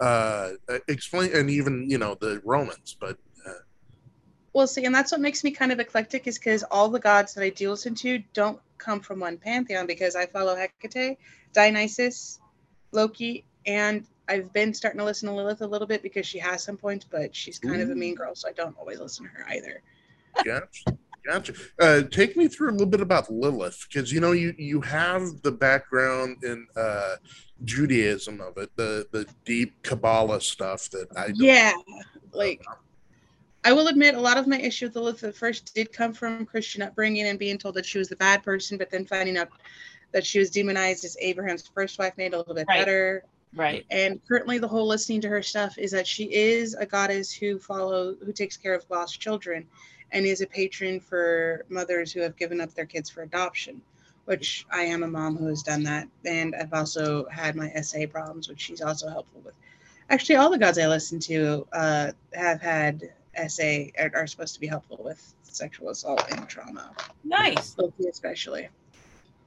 [0.00, 2.96] Uh, uh, explain, and even you know the Romans.
[2.98, 3.18] But
[4.52, 7.34] Well, see, and that's what makes me kind of eclectic is because all the gods
[7.34, 11.18] that I do listen to don't come from one pantheon because I follow Hecate,
[11.52, 12.40] Dionysus,
[12.92, 16.62] Loki, and I've been starting to listen to Lilith a little bit because she has
[16.62, 19.30] some points, but she's kind of a mean girl, so I don't always listen to
[19.32, 19.82] her either.
[20.44, 20.96] Gotcha.
[21.26, 21.52] Gotcha.
[21.78, 25.42] Uh, take me through a little bit about Lilith, because you know you you have
[25.42, 27.16] the background in uh,
[27.64, 31.72] Judaism of it, the the deep Kabbalah stuff that I don't Yeah,
[32.32, 32.64] like
[33.64, 36.82] I will admit, a lot of my issue with at first did come from Christian
[36.82, 39.50] upbringing and being told that she was the bad person, but then finding out
[40.12, 42.78] that she was demonized as Abraham's first wife made a little bit Right.
[42.80, 43.24] better.
[43.54, 43.84] Right.
[43.90, 47.58] And currently, the whole listening to her stuff is that she is a goddess who
[47.58, 49.66] follow who takes care of lost children,
[50.12, 53.82] and is a patron for mothers who have given up their kids for adoption.
[54.26, 58.06] Which I am a mom who has done that, and I've also had my SA
[58.06, 59.54] problems, which she's also helpful with.
[60.08, 63.12] Actually, all the gods I listen to uh, have had
[63.48, 66.92] SA are, are supposed to be helpful with sexual assault and trauma,
[67.24, 67.76] Nice.
[67.78, 68.68] Loki especially.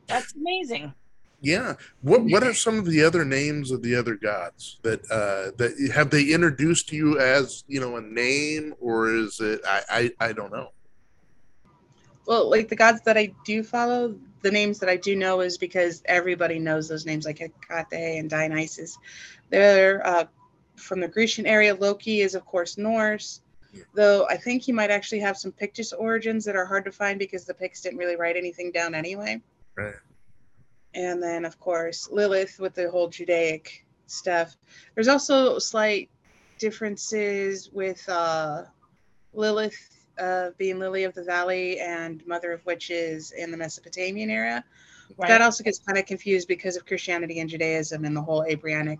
[0.07, 0.93] That's amazing.
[1.41, 1.75] Yeah.
[2.01, 5.91] What What are some of the other names of the other gods that uh, that
[5.93, 10.33] have they introduced you as you know a name or is it I I, I
[10.33, 10.69] don't know.
[12.25, 15.57] Well, like the gods that I do follow, the names that I do know is
[15.57, 18.97] because everybody knows those names, like Hecate and Dionysus.
[19.49, 20.25] They're uh,
[20.77, 21.75] from the Grecian area.
[21.75, 23.41] Loki is, of course, Norse.
[23.93, 27.19] Though I think he might actually have some Pictish origins that are hard to find
[27.19, 29.41] because the Picts didn't really write anything down anyway.
[29.75, 29.95] Right.
[30.93, 34.55] And then, of course, Lilith with the whole Judaic stuff.
[34.93, 36.09] There's also slight
[36.59, 38.63] differences with uh,
[39.33, 44.63] Lilith uh, being Lily of the Valley and Mother of Witches in the Mesopotamian era.
[45.17, 45.27] Right.
[45.27, 48.99] That also gets kind of confused because of Christianity and Judaism and the whole Abrahamic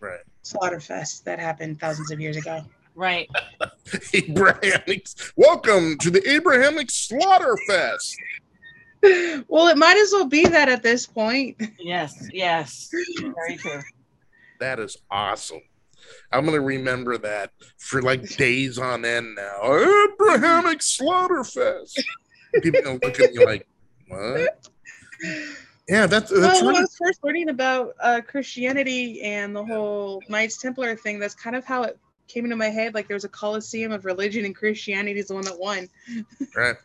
[0.00, 0.20] Right.
[0.42, 2.64] slaughter fest that happened thousands of years ago.
[2.94, 3.28] Right.
[4.14, 5.06] Abrahamic.
[5.36, 8.16] Welcome to the Abrahamic Slaughter Fest.
[9.48, 11.60] well, it might as well be that at this point.
[11.78, 12.28] Yes.
[12.32, 12.90] Yes.
[13.18, 13.80] Very true.
[14.58, 15.62] That is awesome.
[16.32, 20.08] I'm gonna remember that for like days on end now.
[20.12, 22.02] Abrahamic Slaughter Fest.
[22.62, 23.66] People gonna look at me like,
[24.08, 24.68] what?
[25.88, 30.22] Yeah, that's that's well, when I was first learning about uh, Christianity and the whole
[30.28, 31.98] Knights Templar thing, that's kind of how it
[32.30, 32.94] came into my head.
[32.94, 35.88] Like there was a coliseum of religion, and Christianity is the one that won.
[36.56, 36.76] right.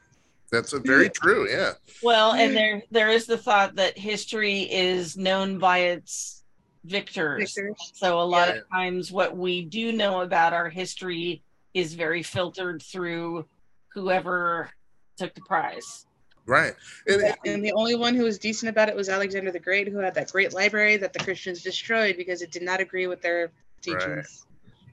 [0.51, 1.49] That's a very true.
[1.49, 1.73] Yeah.
[2.03, 6.43] Well, and there there is the thought that history is known by its
[6.85, 7.53] victors.
[7.55, 7.91] Victors.
[7.95, 8.55] So a lot Yeah.
[8.61, 11.41] of times what we do know about our history
[11.73, 13.45] is very filtered through
[13.93, 14.69] whoever
[15.17, 16.05] took the prize.
[16.45, 16.75] Right.
[17.07, 19.87] And it- And the only one who was decent about it was Alexander the Great,
[19.87, 23.21] who had that great library that the Christians destroyed because it did not agree with
[23.21, 24.45] their teachings.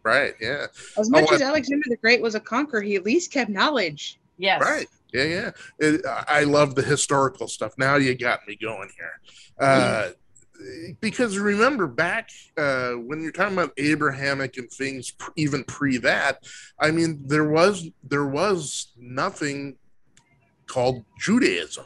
[0.05, 0.35] Right.
[0.41, 0.67] Yeah.
[0.99, 3.51] As much Oh, as I- Alexander the Great was a conqueror, he at least kept
[3.51, 4.19] knowledge.
[4.39, 4.61] Yes.
[4.61, 4.89] Right.
[5.13, 5.51] Yeah, yeah.
[5.79, 7.75] It, I love the historical stuff.
[7.77, 9.21] Now you got me going here.
[9.59, 10.11] Uh,
[11.01, 16.45] because remember back uh, when you're talking about Abrahamic and things, even pre that,
[16.79, 19.77] I mean, there was there was nothing
[20.67, 21.85] called Judaism,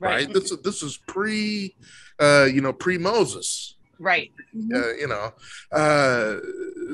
[0.00, 0.26] right?
[0.26, 0.32] Right.
[0.32, 1.76] This is this is pre,
[2.18, 4.30] uh, you know, pre Moses Right.
[4.74, 5.32] uh, you know
[5.72, 6.36] uh,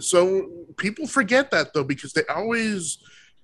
[0.00, 2.98] so people forget that though because they always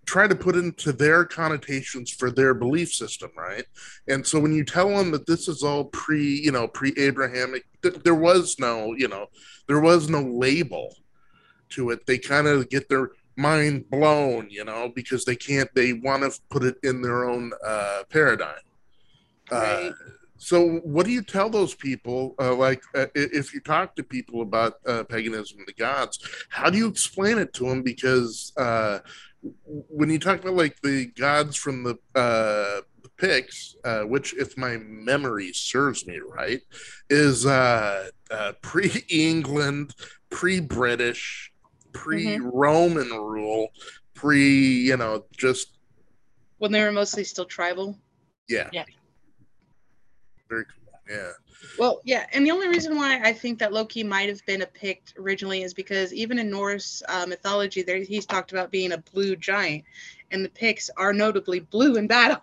[0.06, 3.64] try to put into their connotations for their belief system right
[4.08, 8.02] and so when you tell them that this is all pre you know pre-abrahamic th-
[8.04, 9.26] there was no you know
[9.66, 10.94] there was no label
[11.68, 15.92] to it they kind of get their mind blown you know because they can't they
[15.92, 18.54] want to put it in their own uh, paradigm
[19.50, 19.92] uh, Right.
[20.38, 22.36] So, what do you tell those people?
[22.40, 26.70] Uh, like, uh, if you talk to people about uh, paganism and the gods, how
[26.70, 27.82] do you explain it to them?
[27.82, 29.00] Because uh,
[29.66, 34.56] when you talk about like the gods from the uh, the Picts, uh, which, if
[34.56, 36.60] my memory serves me right,
[37.10, 39.92] is uh, uh, pre-England,
[40.30, 41.52] pre-British,
[41.92, 43.68] pre-Roman rule,
[44.14, 44.46] pre,
[44.82, 45.78] you know, just
[46.58, 47.98] When they were mostly still tribal.
[48.48, 48.84] yeah, Yeah.
[50.48, 51.30] Very cool, yeah.
[51.78, 54.66] Well, yeah, and the only reason why I think that Loki might have been a
[54.66, 58.98] Pict originally is because even in Norse uh, mythology, there he's talked about being a
[58.98, 59.84] blue giant,
[60.30, 62.42] and the Picts are notably blue in battle.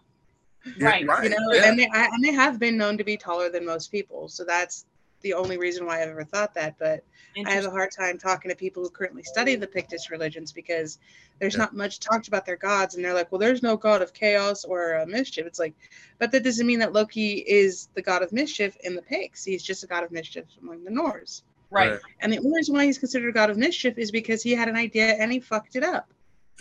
[0.78, 1.24] Yeah, Right.
[1.24, 1.70] You know, yeah.
[1.70, 4.44] and they I, and they have been known to be taller than most people, so
[4.44, 4.86] that's
[5.26, 6.78] the only reason why I've ever thought that.
[6.78, 7.04] But
[7.48, 11.00] I have a hard time talking to people who currently study the Pictish religions because
[11.40, 11.62] there's Yeah.
[11.62, 14.64] not much talked about their gods, and they're like, well, there's no god of chaos
[14.66, 15.48] or uh, mischief.
[15.48, 15.74] It's like,
[16.20, 19.44] but that doesn't mean that Loki is the god of mischief in the Picts.
[19.44, 21.42] He's just a god of mischief among the Norse.
[21.72, 22.00] Right.
[22.20, 24.70] And the only reason why he's considered a god of mischief is because he had
[24.70, 26.08] an idea and he fucked it up.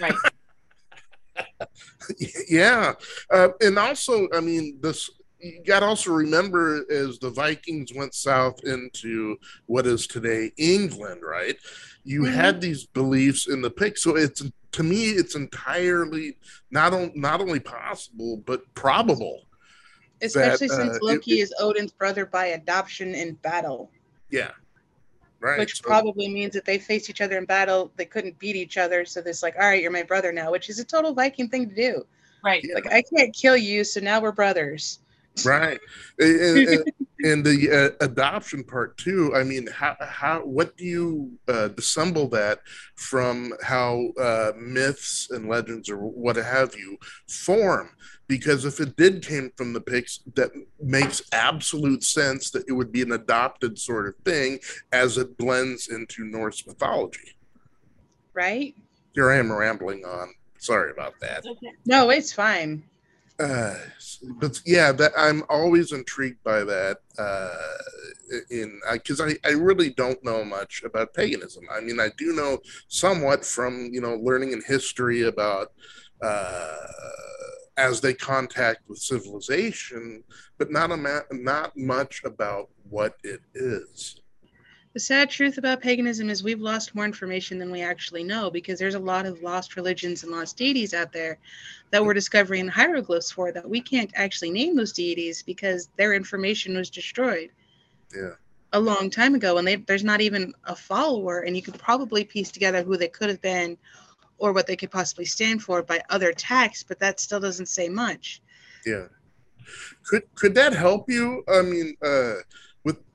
[0.01, 0.15] Right.
[2.49, 2.93] yeah
[3.33, 5.11] uh, and also i mean this
[5.45, 11.21] you got to also remember as the Vikings went south into what is today England,
[11.23, 11.57] right?
[12.05, 12.33] You Mhm.
[12.33, 14.03] had these beliefs in the Picts.
[14.03, 16.37] So it's to me, it's entirely
[16.71, 19.47] not on, not only possible but probable.
[20.23, 23.91] Especially uh, since it- Loki it- is Odin's brother by adoption in battle,
[24.31, 24.51] Yeah,
[25.41, 25.59] right.
[25.59, 27.93] which So- probably means that they faced each other in battle.
[27.97, 30.71] They couldn't beat each other, so this like, all right, you're my brother now, which
[30.71, 32.07] is a total Viking thing to do.
[32.43, 32.63] Right.
[32.65, 32.75] Yeah.
[32.75, 34.99] Like, I can't kill you, so now we're brothers.
[35.45, 35.81] Right
[36.19, 36.93] and, and,
[37.25, 42.29] and the uh, adoption part too i mean how how what do you uh, dissemble
[42.29, 42.61] that
[42.97, 46.97] from how uh, myths and legends or what have you
[47.29, 47.91] form
[48.27, 52.91] because if it did came from the Picts that makes absolute sense that it would
[52.91, 54.59] be an adopted sort of thing
[54.93, 57.37] as it blends into norse mythology
[58.35, 58.75] Right?
[59.15, 61.73] here i am rambling on sorry about that okay.
[61.87, 62.85] No, it's fine.
[63.41, 63.75] Uh
[64.39, 67.51] but yeah that i'm always intrigued by that uh
[68.51, 71.65] in because I, I really don't know much about paganism.
[71.71, 75.73] I mean i do know somewhat from you know learning in history about
[76.23, 76.77] uh
[77.77, 80.23] as they contact with civilization
[80.57, 84.21] but not a ma- not much about what it is
[84.95, 88.79] The sad truth about paganism is we've lost more information than we actually know because
[88.79, 91.39] there's a lot of lost religions and lost deities out there
[91.91, 96.77] that we're discovering hieroglyphs for that we can't actually name those deities because their information
[96.77, 97.51] was destroyed.
[98.15, 98.35] Yeah.
[98.73, 102.25] A long time ago, and they, there's not even a follower, and you could probably
[102.25, 103.77] piece together who they could have been
[104.39, 107.89] or what they could possibly stand for by other texts, but that still doesn't say
[107.89, 108.43] much.
[108.87, 109.07] Yeah.
[110.05, 111.43] Could could that help you?
[111.49, 112.35] I mean, uh,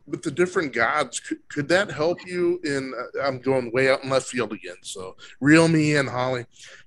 [0.10, 2.94] with the different gods, could, could that help you in?
[2.98, 6.46] Uh, I'm going way out in left field again, so reel me in, Holly.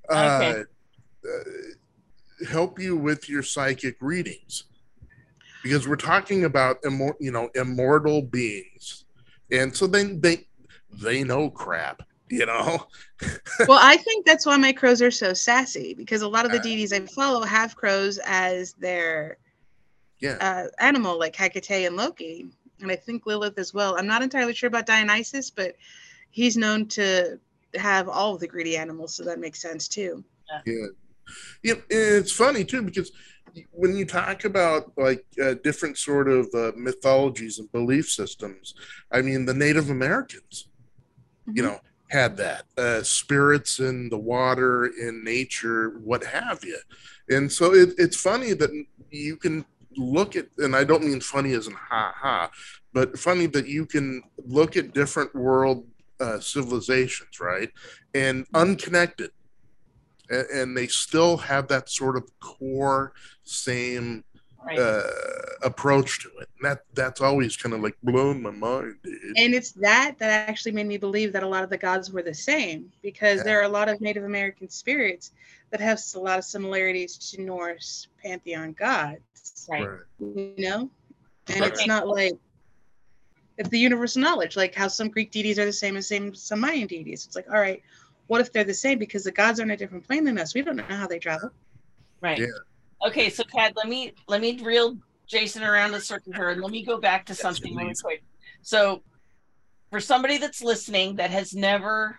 [0.08, 0.60] Uh, Okay.
[1.24, 4.64] uh, help you with your psychic readings,
[5.62, 9.04] because we're talking about immor- you know immortal beings,
[9.50, 10.48] and so they they
[11.02, 12.86] they know crap, you know.
[13.68, 16.58] well, I think that's why my crows are so sassy because a lot of the
[16.58, 19.38] Uh, deities I follow have crows as their
[20.18, 20.38] Yeah.
[20.40, 22.46] uh, animal, like Hecate and Loki,
[22.82, 23.96] and I think Lilith as well.
[23.98, 25.76] I'm not entirely sure about Dionysus, but
[26.30, 27.38] he's known to
[27.74, 30.24] have all of the greedy animals, so that makes sense too.
[30.66, 30.86] Yeah,
[31.62, 31.74] yeah.
[31.90, 33.12] It's funny too because
[33.70, 38.74] when you talk about like uh, different sort of uh, mythologies and belief systems,
[39.10, 40.68] I mean the Native Americans,
[41.54, 41.66] you Mhm.
[41.66, 46.78] know, had that uh, spirits in the water, in nature, what have you,
[47.30, 48.70] and so it, it's funny that
[49.10, 49.64] you can
[49.96, 52.50] look at, and I don't mean funny as in ha ha,
[52.92, 55.86] but funny that you can look at different world
[56.20, 57.70] uh, civilizations, right,
[58.14, 59.30] and unconnected.
[60.30, 64.24] And, and they still have that sort of core same
[64.64, 64.78] Right.
[64.78, 65.02] uh,
[65.62, 66.48] approach to it.
[66.58, 69.36] And that that's always kind of like blown my mind, dude.
[69.36, 72.22] And it's that that actually made me believe that a lot of the gods were
[72.22, 73.42] the same because Yeah.
[73.44, 75.32] there are a lot of Native American spirits
[75.70, 79.66] that have a lot of similarities to Norse pantheon gods.
[79.70, 79.82] right.
[79.82, 80.00] Right.
[80.18, 80.90] you know
[81.48, 81.70] and Right.
[81.72, 82.34] it's not like
[83.58, 86.60] it's the universal knowledge like how some greek deities are the same as same some
[86.60, 87.82] mayan deities it's like all right
[88.28, 90.54] what if they're the same because the gods are on a different plane than us
[90.54, 91.50] we don't know how they travel
[92.20, 92.38] Right.
[92.38, 92.46] Yeah.
[93.04, 96.70] Okay, so Kat, let me let me reel Jason around a circle here, and let
[96.70, 98.22] me go back to something really quick.
[98.62, 99.02] So,
[99.90, 102.18] for somebody that's listening that has never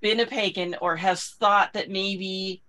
[0.00, 2.62] been a pagan or has thought that maybe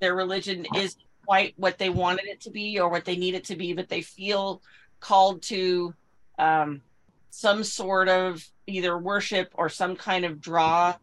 [0.00, 0.96] their religion is
[1.26, 3.88] quite what they wanted it to be or what they need it to be, but
[3.88, 4.62] they feel
[5.00, 5.94] called to
[6.38, 6.82] um,
[7.30, 10.94] some sort of either worship or some kind of draw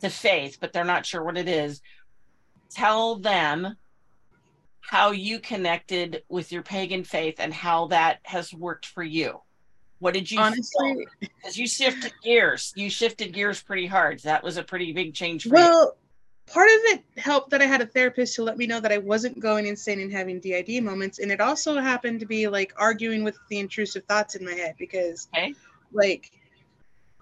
[0.00, 1.80] to faith, but they're not sure what it is.
[2.70, 3.76] Tell them
[4.88, 9.40] how you connected with your pagan faith and how that has worked for you.
[9.98, 12.72] What DID you honestly Because you shifted gears.
[12.76, 14.20] You shifted gears pretty hard.
[14.20, 15.54] That was a pretty big change for you.
[15.54, 15.96] well
[16.46, 18.98] part of it helped that i had a therapist who let me know that i
[18.98, 23.24] wasn't going insane and having did moments and it also happened to be like arguing
[23.24, 25.54] with the intrusive thoughts in my head because Okay.
[25.92, 26.30] like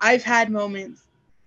[0.01, 1.05] I've had moments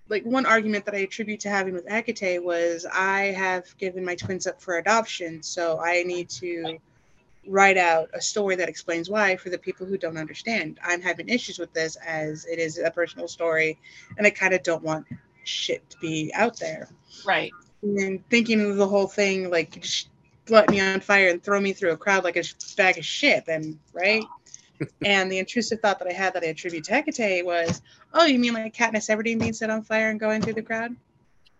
[0.09, 4.15] like one argument that I attribute to having with Hecate was I have given my
[4.15, 6.79] twins up for adoption, so I need to
[7.47, 10.79] write out a story that explains why for the people who don't understand.
[10.83, 13.79] I'm having issues with this as it is a personal story
[14.17, 15.05] and I kind of don't want
[15.43, 16.89] shit to be out there.
[17.25, 17.51] Right.
[17.81, 20.09] And then thinking of the whole thing like just
[20.49, 22.43] light me on fire and throw me through a crowd like a
[22.75, 24.23] bag of shit and right
[25.05, 27.81] and the intrusive thought that i had that i attribute to hecate was
[28.13, 30.95] oh you mean like katniss everdeen being set on fire and going through the crowd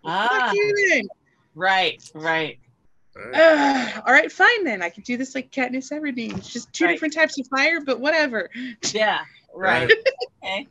[0.05, 1.07] Ah, Fuck you then.
[1.55, 2.59] right, right.
[3.17, 3.41] All right.
[3.97, 4.81] Uh, all right, fine then.
[4.81, 6.37] I can do this like Katniss Everdeen.
[6.37, 6.93] It's just two Right.
[6.93, 8.49] different types of fire, but whatever.
[8.93, 9.21] Yeah.
[9.53, 9.91] Right.
[10.43, 10.67] Okay.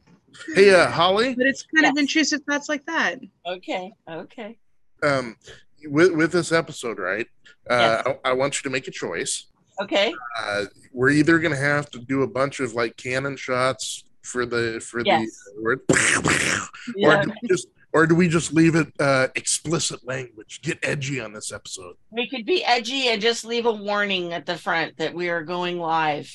[0.55, 1.34] Hey, uh, Holly.
[1.34, 3.18] But it's kind of intrusive thoughts like that.
[3.47, 3.92] Okay.
[4.09, 4.57] Okay.
[5.03, 5.36] Um,
[5.84, 7.26] with with this episode, right?
[7.68, 9.47] Uh, I, I want you to make a choice.
[9.83, 10.14] Okay.
[10.39, 14.81] Uh, we're either gonna have to do a bunch of like cannon shots for the
[14.81, 15.29] for Yes.
[15.57, 17.18] the or, Yeah.
[17.20, 20.61] or do we just or do we just leave it uh, explicit language?
[20.62, 21.97] Get edgy on this episode.
[22.11, 25.43] We could be edgy and just leave a warning at the front that we are
[25.43, 26.31] going live.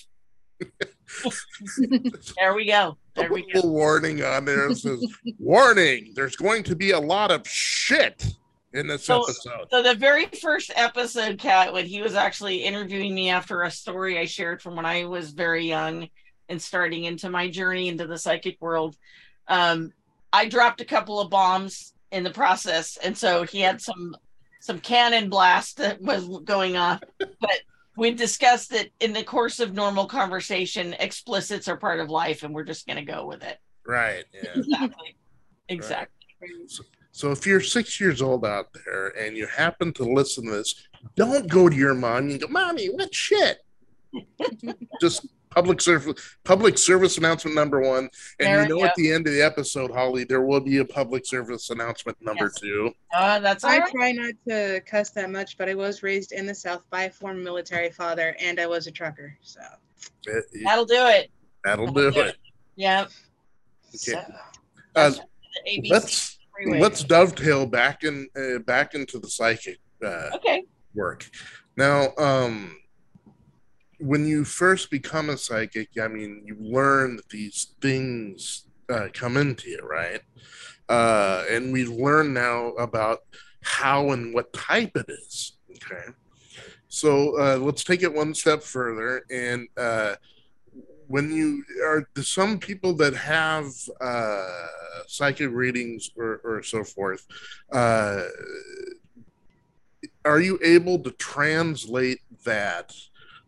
[2.37, 2.97] There we go.
[3.17, 3.61] A we go.
[3.67, 5.05] warning on there says,
[5.39, 8.33] "Warning: There's going to be a lot of shit
[8.73, 13.13] in this So- episode." So the very first episode, Kat, when he was actually interviewing
[13.13, 16.09] me after a story I shared from when I was very young
[16.49, 18.97] and starting into my journey into the psychic world,
[19.47, 19.93] um,
[20.33, 24.15] I dropped a couple of bombs in the process, and so he had some
[24.59, 27.61] some cannon blast that was going off, But
[27.97, 32.53] we discussed that in the course of normal conversation, explicits are part of life, and
[32.53, 33.57] we're just going to go with it.
[33.87, 34.23] Right.
[34.31, 34.51] Yeah.
[34.55, 35.15] Exactly.
[35.67, 36.25] Exactly.
[36.67, 40.87] So if you're six years old out there and you happen to listen to this,
[41.15, 43.59] don't go to your mom and go, "Mommy, what shit?"
[45.01, 48.09] Just public service public service announcement number one.
[48.39, 50.85] And There you know, at the end of the episode, Holly, there will be a
[50.85, 52.59] public service announcement number Yes.
[52.61, 52.91] two.
[53.13, 53.91] Uh, that's all I right.
[53.91, 57.09] try not to cuss that much, but I was raised in the South by a
[57.11, 59.37] former military father, and I was a trucker.
[59.41, 59.59] So
[60.27, 61.29] It- it- That'll do it.
[61.63, 62.37] that'll do it.
[62.75, 63.05] Yep.
[63.89, 63.97] Okay.
[63.97, 64.23] So,
[64.95, 65.11] Uh,
[65.67, 66.40] ABC let's freeway.
[66.65, 70.63] Let's dovetail back in uh, back into the psychic uh, Okay.
[70.93, 71.29] work.
[71.77, 72.77] Now, um,
[73.99, 79.37] when you first become a psychic, I mean, you learn that these things uh, come
[79.37, 80.21] into you, right?
[80.89, 83.19] Uh, and we learn now about
[83.61, 85.57] how and what type it is.
[85.75, 86.11] Okay.
[86.87, 89.23] So uh, let's take it one step further.
[89.31, 90.15] And uh,
[91.11, 93.65] when you are some people that have
[93.99, 94.67] uh,
[95.07, 97.25] psychic readings or, or so forth,
[97.71, 98.23] uh,
[100.25, 102.93] are you able to translate that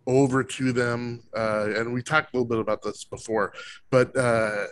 [0.05, 1.23] over to them?
[1.35, 3.53] Uh, and we talked a little bit about this before
[3.89, 4.65] but uh,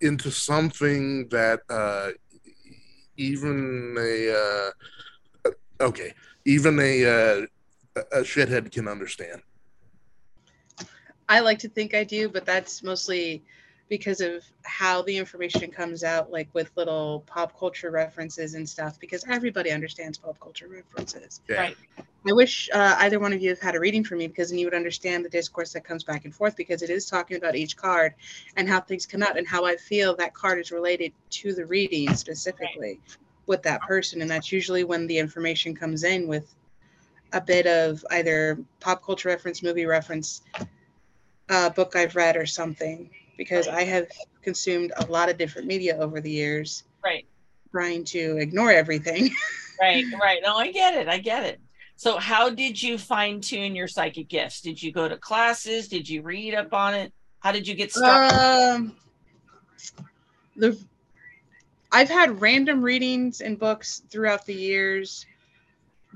[0.00, 2.08] into something that uh,
[3.16, 4.70] even a
[5.46, 5.50] uh,
[5.80, 6.12] okay
[6.44, 7.46] even a uh,
[8.12, 9.42] a shithead can understand
[11.28, 13.42] I like to think I do, but that's mostly
[13.88, 18.98] because of how the information comes out, like with little pop culture references and stuff,
[18.98, 21.40] because everybody understands pop culture references.
[21.48, 21.76] yeah Right.
[22.28, 24.58] I wish uh, either one of you have had a reading for me because then
[24.58, 27.54] you would understand the discourse that comes back and forth because it is talking about
[27.54, 28.14] each card
[28.56, 31.64] and how things come out and how I feel that card is related to the
[31.64, 33.00] reading specifically
[33.46, 34.22] with that person.
[34.22, 36.52] And that's usually when the information comes in with
[37.32, 40.42] a bit of either pop culture reference, movie reference,
[41.48, 44.08] uh, book I've read, or something because I have
[44.42, 47.26] consumed a lot of different media over the years Right.
[47.70, 49.30] trying to ignore everything.
[49.78, 50.06] Right.
[50.18, 50.40] Right.
[50.42, 51.06] No, I get it.
[51.06, 51.60] I get it.
[51.96, 54.62] So, how did you fine tune your psychic gifts?
[54.62, 55.88] Did you go to classes?
[55.88, 57.12] Did you read up on it?
[57.40, 58.34] How did you get started?
[58.34, 58.96] Um,
[60.56, 60.82] the
[61.92, 65.26] I've had random readings and books throughout the years.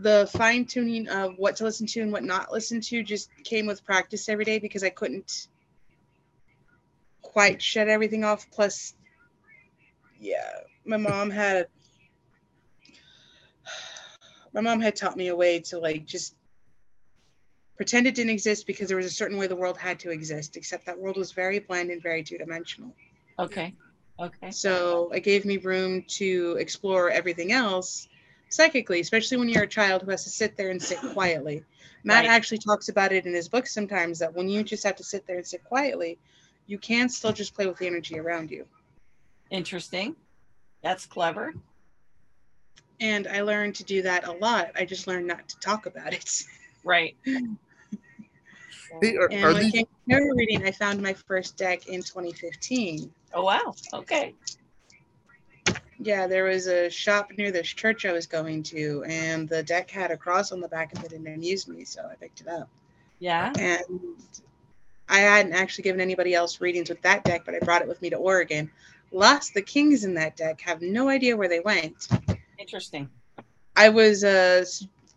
[0.03, 3.66] The fine tuning of what to listen to and what not listen to just came
[3.66, 5.48] with practice every day because I couldn't
[7.20, 8.51] quite shut everything off.
[8.51, 8.94] Plus,
[10.18, 10.51] yeah,
[10.86, 11.68] my mom had
[14.55, 16.34] my mom had taught me a way to like just
[17.76, 20.57] pretend it didn't exist because there was a certain way the world had to exist,
[20.57, 22.94] except that world was very bland and very two dimensional.
[23.38, 23.74] okay.
[24.18, 24.51] Okay.
[24.51, 28.07] So it gave me room to explore everything else
[28.51, 31.64] psychically, especially when you're a child who has to sit there and sit quietly.
[32.05, 32.30] Mat Right.
[32.30, 35.26] actually talks about it in his book sometimes that when you just have to sit
[35.26, 36.18] there and sit quietly,
[36.66, 38.66] you can still just play with the energy around you.
[39.51, 40.16] Interesting.
[40.82, 41.55] That's clever.
[43.01, 44.72] And I learned to do that a lot.
[44.76, 46.42] I just learned not to talk about it.
[46.84, 47.16] Right.
[47.24, 51.57] hey, are, And are when it these came to tarot reading, I found my first
[51.57, 53.12] deck in 2015.
[53.34, 53.74] Oh, wow.
[53.92, 54.34] Okay.
[56.03, 59.90] Yeah, there was a shop near this church I was going to, and the deck
[59.90, 62.40] had a cross on the back of it and it amused me, so I picked
[62.40, 62.68] it up.
[63.18, 63.53] Yeah.
[63.59, 63.84] And
[65.11, 68.01] I hadn't actually given anybody else readings with that deck, but I brought it with
[68.01, 68.70] me to Oregon.
[69.12, 72.09] Lost the kings in that deck, have no idea where they went.
[72.59, 73.11] Interesting.
[73.76, 74.64] I was uh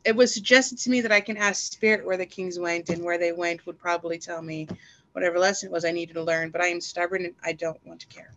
[0.03, 3.03] it was suggested to me that I can ask spirit where the kings went, and
[3.03, 4.67] where they went would probably tell me
[5.13, 7.79] whatever lesson it was I needed to learn, but I am stubborn and I don't
[7.85, 8.31] want to care.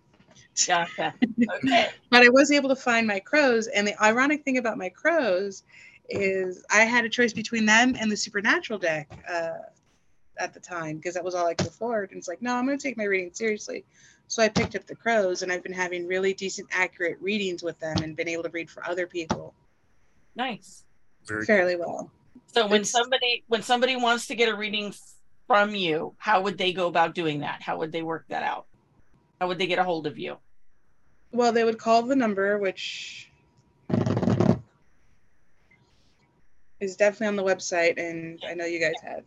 [0.66, 1.14] Gotcha.
[1.22, 1.88] Okay.
[2.10, 3.66] but I was able to find my crows.
[3.68, 5.64] And the ironic thing about my crows
[6.08, 9.58] is I had a choice between them and the Supernatural deck uh,
[10.38, 12.10] at the time because that was all I could afford.
[12.10, 13.84] And it's like, no, I'm going to take my reading seriously.
[14.28, 17.78] So I picked up the Crows, and I've been having really decent, accurate readings with
[17.78, 19.54] them, and been able to read for other people
[20.36, 20.84] Nice.
[21.26, 22.10] Very fairly well.
[22.48, 24.94] So when It's- somebody when somebody wants to get a reading
[25.46, 27.62] from you, how would they go about doing that?
[27.62, 28.66] How would they work that out?
[29.40, 30.38] How would they get a hold of you?
[31.32, 33.30] Well, they would call the number, which
[36.80, 39.22] is definitely on the website, and I know you guys have.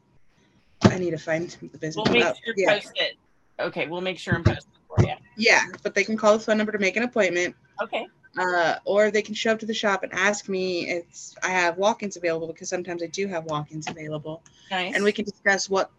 [0.83, 2.03] I need to find the business.
[2.05, 2.73] We'll make sure yeah.
[2.73, 3.15] post it.
[3.59, 5.13] Okay, we'll make sure and post it for you.
[5.37, 8.07] yeah, but they can call the phone number to make an appointment, Okay.
[8.37, 10.89] uh, or they can show up to the shop and ask me.
[10.89, 14.41] It's I have walk-ins available because sometimes I do have walk-ins available,
[14.71, 14.95] Nice.
[14.95, 15.91] and we can discuss what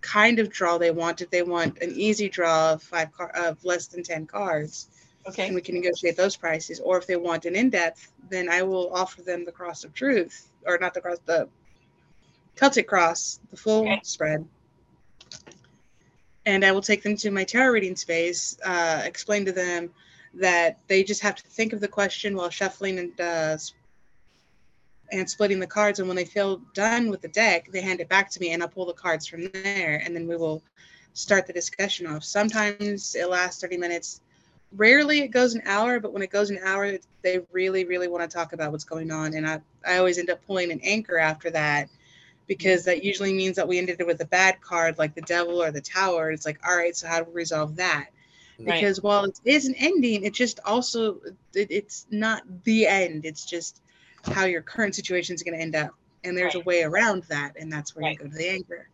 [0.00, 1.20] kind of draw they want.
[1.20, 4.88] If they want an easy draw of five car of less than ten cards,
[5.26, 6.80] okay, and we can negotiate those prices.
[6.80, 10.50] Or if they want an in-depth, then I will offer them the cross of truth,
[10.66, 11.48] or not the cross, the
[12.56, 14.00] Celtic cross, the full Okay.
[14.02, 14.46] spread.
[16.46, 19.90] And I will take them to my tarot reading space, uh, explain to them
[20.34, 23.56] that they just have to think of the question while shuffling and uh,
[25.12, 25.98] and splitting the cards.
[26.00, 28.62] And when they feel done with the deck, they hand it back to me, and
[28.62, 30.62] I'll pull the cards from there, and then we will
[31.14, 32.24] start the discussion off.
[32.24, 34.20] Sometimes it lasts 30 minutes
[34.76, 36.92] rarely it goes an hour but when it goes an hour
[37.22, 40.30] they really really want to talk about what's going on and i i always end
[40.30, 41.88] up pulling an anchor after that
[42.46, 45.62] because that usually means that we ended it with a bad card like the devil
[45.62, 48.08] or the tower it's like all right so how do we resolve that
[48.58, 48.88] Right.
[48.88, 51.18] because while it is an ending it just also
[51.54, 53.82] it, it's not the end it's just
[54.24, 55.90] how your current situation is going to end up
[56.24, 58.12] and there's a way around that and that's where Right.
[58.12, 58.88] you go to the anchor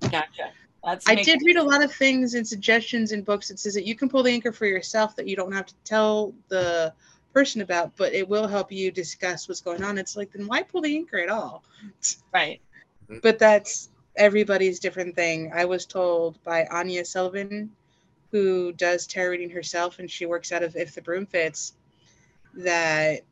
[0.00, 0.52] Gotcha.
[0.84, 3.86] That's I did read a lot of things and suggestions in books that says that
[3.86, 6.92] you can pull the anchor for yourself that you don't have to tell the
[7.32, 9.98] person about, but it will help you discuss what's going on.
[9.98, 11.64] It's like then why pull the anchor at all?
[12.32, 12.60] right.
[13.10, 13.18] Mm-hmm.
[13.20, 15.50] But that's everybody's different thing.
[15.52, 17.72] I was told by Anya Sullivan,
[18.30, 21.74] who does tarot reading herself, and she works out of If the Broom Fits,
[22.54, 23.22] that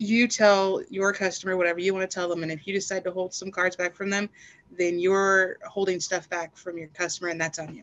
[0.00, 3.10] you tell your customer whatever you want to tell them, and if you decide to
[3.10, 4.30] hold some cards back from them,
[4.78, 7.82] then you're holding stuff back from your customer, and that's on you.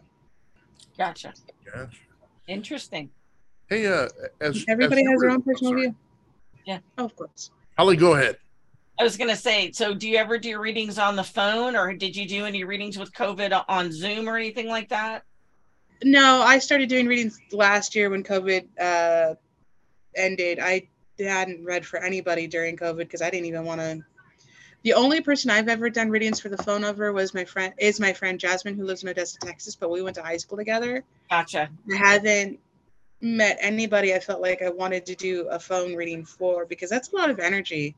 [0.97, 1.34] Gotcha.
[1.65, 1.89] Gotcha.
[2.47, 3.09] Interesting.
[3.70, 4.07] Hey, uh,
[4.41, 5.82] as Everybody as has their own personal sorry.
[5.84, 5.95] view.
[6.65, 6.80] Yeah.
[6.97, 7.51] Oh, of course.
[7.78, 8.38] Holly, go ahead.
[8.99, 12.15] I was gonna say, so do you ever do readings on the phone, or did
[12.15, 15.24] you do any readings with COVID on Zoom or anything like that?
[16.03, 19.36] No, I started doing readings last year when COVID uh,
[20.15, 20.59] ended.
[20.59, 20.88] I
[21.26, 24.03] hadn't read for anybody during COVID because I didn't even want to.
[24.84, 27.99] The only person I've ever done readings for the phone over was my friend is
[27.99, 31.03] my friend Jasmine who lives in Odessa, Texas, but we went to high school together.
[31.30, 31.70] Gotcha.
[31.91, 32.59] I haven't
[33.20, 37.11] met anybody I felt like I wanted to do a phone reading for because that's
[37.11, 37.95] a lot of energy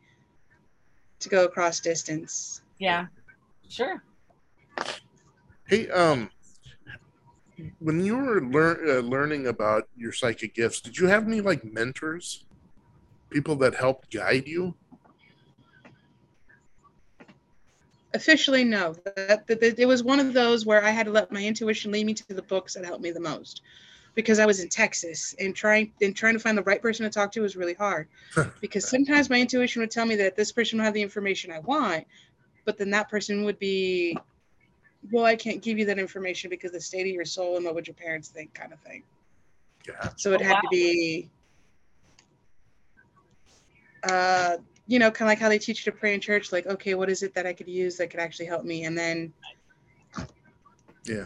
[1.20, 2.62] to go across distance.
[2.78, 3.08] Yeah.
[3.68, 4.02] Sure.
[5.68, 6.30] Hey, um,
[7.80, 11.64] when you were lear- uh, learning about your psychic gifts, did you have any like
[11.64, 12.46] mentors,
[13.30, 14.76] people that helped guide you?
[18.14, 18.94] Officially, no.
[19.16, 21.92] That, that, that- it was one of those where I had to let my intuition
[21.92, 23.62] lead me to the books that helped me the most,
[24.16, 27.10] because I was in Texas and trying and trying to find the right person to
[27.10, 28.08] talk to was really hard.
[28.62, 31.60] because sometimes my intuition would tell me that this person will have the information I
[31.60, 32.06] want,
[32.66, 34.18] but then that person would be,
[35.12, 37.76] well, I can't give you that information because the state of your soul and what
[37.76, 39.04] would your parents think, kind of thing.
[39.88, 40.10] Yeah.
[40.18, 40.62] So it Oh, had wow.
[40.62, 41.30] to be,
[44.04, 46.52] uh, you know, kind of like how they teach you to pray in church.
[46.52, 48.86] Like, okay, what is it that I could use that could actually help me?
[48.86, 49.34] And then
[51.06, 51.26] Yeah.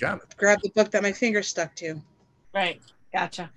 [0.00, 0.36] Got it.
[0.36, 2.00] grab the book that my finger stuck to.
[2.52, 2.80] Right.
[3.12, 3.50] Gotcha.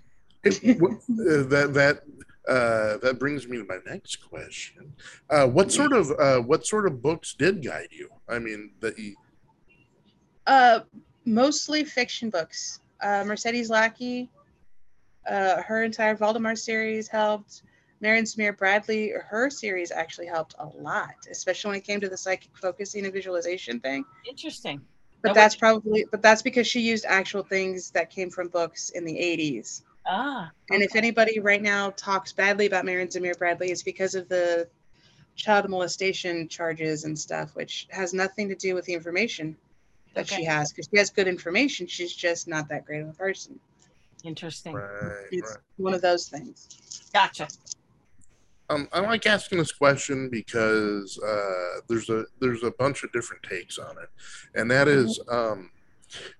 [0.43, 2.01] Hey, what, uh, that that
[2.47, 4.93] uh, that brings me to my next question.
[5.29, 8.09] Uh, what sort of uh, what sort of books did guide you?
[8.29, 9.15] I mean, that you,
[10.45, 10.81] Uh,
[11.25, 12.79] mostly fiction books.
[13.01, 14.29] Uh, Mercedes Lackey,
[15.27, 17.63] uh, her entire Valdemar series helped.
[17.99, 22.17] Marion Zimmer Bradley, her series actually helped a lot, especially when it came to the
[22.17, 24.05] psychic focusing and visualization thing.
[24.27, 24.81] Interesting.
[25.21, 28.49] But Now, what- that's probably, but that's because she used actual things that came from
[28.49, 29.83] books in the 80s.
[30.05, 30.51] Ah.
[30.69, 34.69] And if anybody right now talks badly about Marion Zimmer Bradley, it's because of the
[35.35, 39.57] child molestation charges and stuff, which has nothing to do with the information
[40.13, 40.37] that Okay.
[40.37, 40.71] she has.
[40.71, 43.59] Because she has good information, she's just not that great of a person.
[44.23, 44.73] Interesting.
[44.73, 45.59] right, It's right.
[45.77, 47.09] one of those things.
[47.13, 47.47] Gotcha.
[48.69, 53.43] Um, I like asking this question because uh, there's a there's a bunch of different
[53.43, 54.09] takes on it,
[54.55, 55.71] and that is um,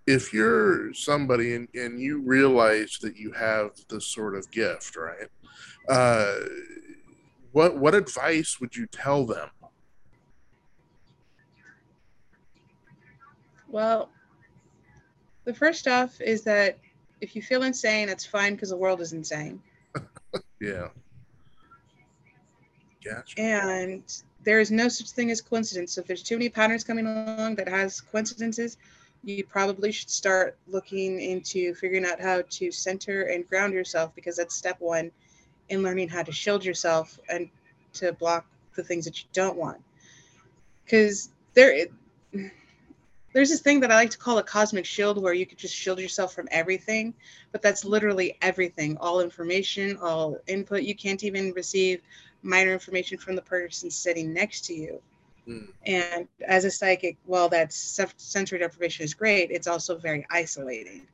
[0.05, 5.29] if you're somebody and, and you realize that you have this sort of gift, right?
[5.87, 6.35] Uh,
[7.53, 9.49] what what advice would you tell them?
[13.69, 14.09] Well,
[15.45, 16.77] the first off is that
[17.21, 19.61] if you feel insane, that's fine because the world is insane.
[20.59, 20.87] Yeah.
[23.09, 23.39] Gotcha.
[23.39, 24.03] And
[24.43, 25.93] there is no such thing as coincidence.
[25.93, 28.77] So if there's too many patterns coming along that has coincidences,
[29.23, 34.37] you probably should start looking into figuring out how to center and ground yourself because
[34.37, 35.11] that's step one
[35.69, 37.49] in learning how to shield yourself and
[37.93, 38.45] to block
[38.75, 39.81] the things that you don't want.
[40.85, 41.87] Because there,
[43.33, 45.75] there's this thing that I like to call a cosmic shield where you could just
[45.75, 47.13] shield yourself from everything,
[47.51, 50.83] but that's literally everything, all information, all input.
[50.83, 52.01] You can't even receive
[52.47, 55.01] minor information from the person sitting next to you.
[55.47, 55.67] Mm.
[55.85, 61.07] And as a psychic, while that sensory deprivation is great, it's also very isolating.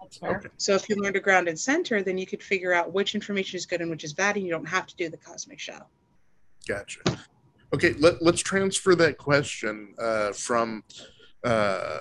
[0.00, 0.38] That's fair.
[0.38, 0.48] Okay.
[0.56, 3.56] So if you learn to ground and center, then you could figure out which information
[3.56, 5.88] is good and which is bad, and you don't have to do the cosmic shell.
[6.66, 7.00] Gotcha.
[7.74, 10.82] Okay, let, let's transfer that question uh, from
[11.44, 11.98] uh,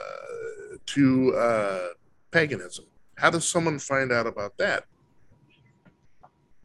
[0.88, 1.88] to uh,
[2.32, 2.86] paganism.
[3.18, 4.86] How does someone find out about that?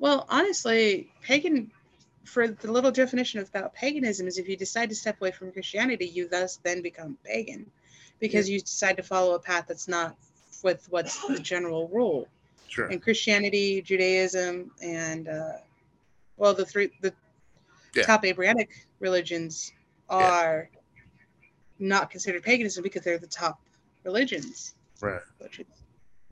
[0.04, 1.70] Well, honestly, pagan,
[2.26, 5.50] for the little definition of about paganism, is if you decide to step away from
[5.50, 7.70] Christianity, you thus then become pagan
[8.20, 10.14] because you decide to follow a path that's not
[10.62, 12.28] with what's the general rule.
[12.68, 12.88] Sure.
[12.88, 15.52] And Christianity, Judaism, and uh,
[16.36, 17.14] well, the three the
[17.94, 18.04] Yeah.
[18.04, 18.68] top Abrahamic
[19.00, 19.72] religions
[20.10, 20.68] are
[21.78, 23.58] not considered paganism because they're the top
[24.02, 25.22] religions, Right.
[25.38, 25.66] which is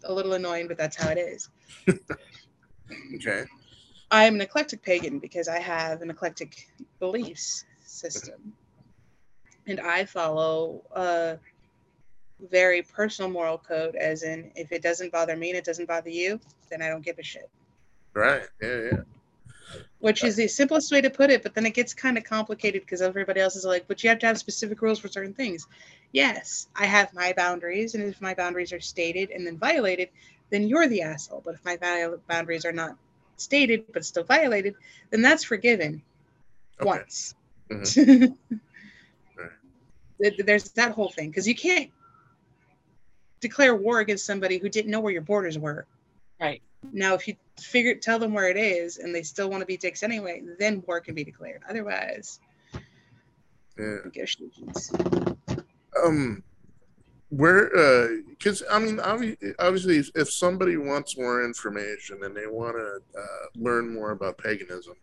[0.05, 1.49] a little annoying, but that's how it is.
[3.14, 3.45] Okay.
[4.13, 6.69] I'm an eclectic pagan because I have an eclectic
[7.01, 8.53] beliefs system.
[9.67, 11.39] And I follow a
[12.51, 16.11] very personal moral code, as in, if it doesn't bother me and it doesn't bother
[16.11, 16.39] you,
[16.69, 17.49] then I don't give a shit.
[18.13, 18.43] Right.
[18.61, 18.77] Yeah.
[18.93, 19.01] Yeah.
[20.01, 22.83] Which is the simplest way to put it, but then it gets kind of complicated
[22.83, 25.67] because everybody else is like, but you have to have specific rules for certain things.
[26.11, 30.11] Yes, I have my boundaries, and if my boundaries are stated and then violated,
[30.51, 31.41] then you're the asshole.
[31.43, 31.79] But if my
[32.29, 32.97] boundaries are not
[33.43, 34.74] stated but still violated,
[35.11, 36.03] then that's forgiven
[36.80, 36.88] Okay.
[36.88, 37.34] once.
[37.70, 38.34] Mhm.
[40.20, 41.90] Th- There's that whole thing because you can't
[43.40, 45.86] declare war against somebody who didn't know where your borders were.
[46.40, 46.62] Right.
[46.93, 49.76] Now, if you figure tell them where it is and they still want to be
[49.76, 51.62] dicks anyway, then war can be declared.
[51.68, 52.40] Otherwise,
[53.78, 53.99] Yeah.
[54.05, 54.93] negotiations.
[56.05, 56.43] um
[57.33, 59.01] where uh because i mean
[59.59, 64.37] obviously if, if somebody wants more information and they want to uh, learn more about
[64.37, 64.95] paganism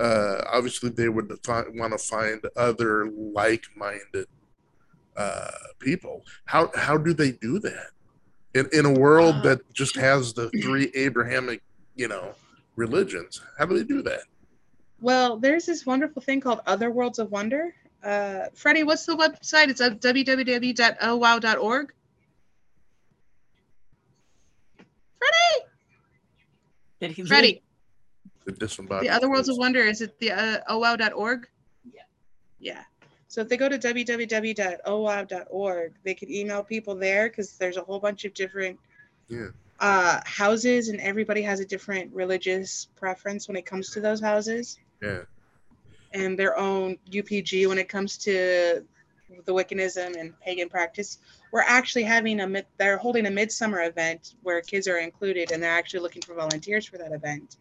[0.00, 4.26] uh obviously they would want to find other like-minded
[5.16, 6.24] uh people.
[6.46, 7.90] How how do they do that?
[8.54, 11.62] In in a world Uh, that just has the three abrahamic
[11.96, 12.34] you know
[12.76, 14.22] religions how do they do that?
[15.00, 17.74] Well, there's this wonderful thing called Other Worlds of Wonder.
[18.02, 19.68] Uh, Freddie, what's the website?
[19.68, 21.92] It's at www.owow.org.
[25.18, 25.66] Freddie,
[27.00, 27.60] Did he Freddie, leave?
[28.44, 29.56] the disembodied the Other Worlds of?
[29.58, 29.80] Wonder.
[29.80, 31.48] Is it the uh, owow.org?
[31.92, 32.02] Yeah.
[32.60, 32.82] Yeah.
[33.26, 34.74] So if they go to www.owow.org,
[36.04, 38.78] they can email people there because there's a whole bunch of different
[39.28, 39.48] Yeah.
[39.80, 44.78] uh, houses, and everybody has a different religious preference when it comes to those houses.
[45.02, 45.22] yeah
[46.12, 48.84] and their own UPG when it comes to
[49.44, 51.18] the Wiccanism and pagan practice.
[51.52, 55.62] We're actually having a mid, they're holding a midsummer event where kids are included and
[55.62, 57.56] they're actually looking for volunteers for that event.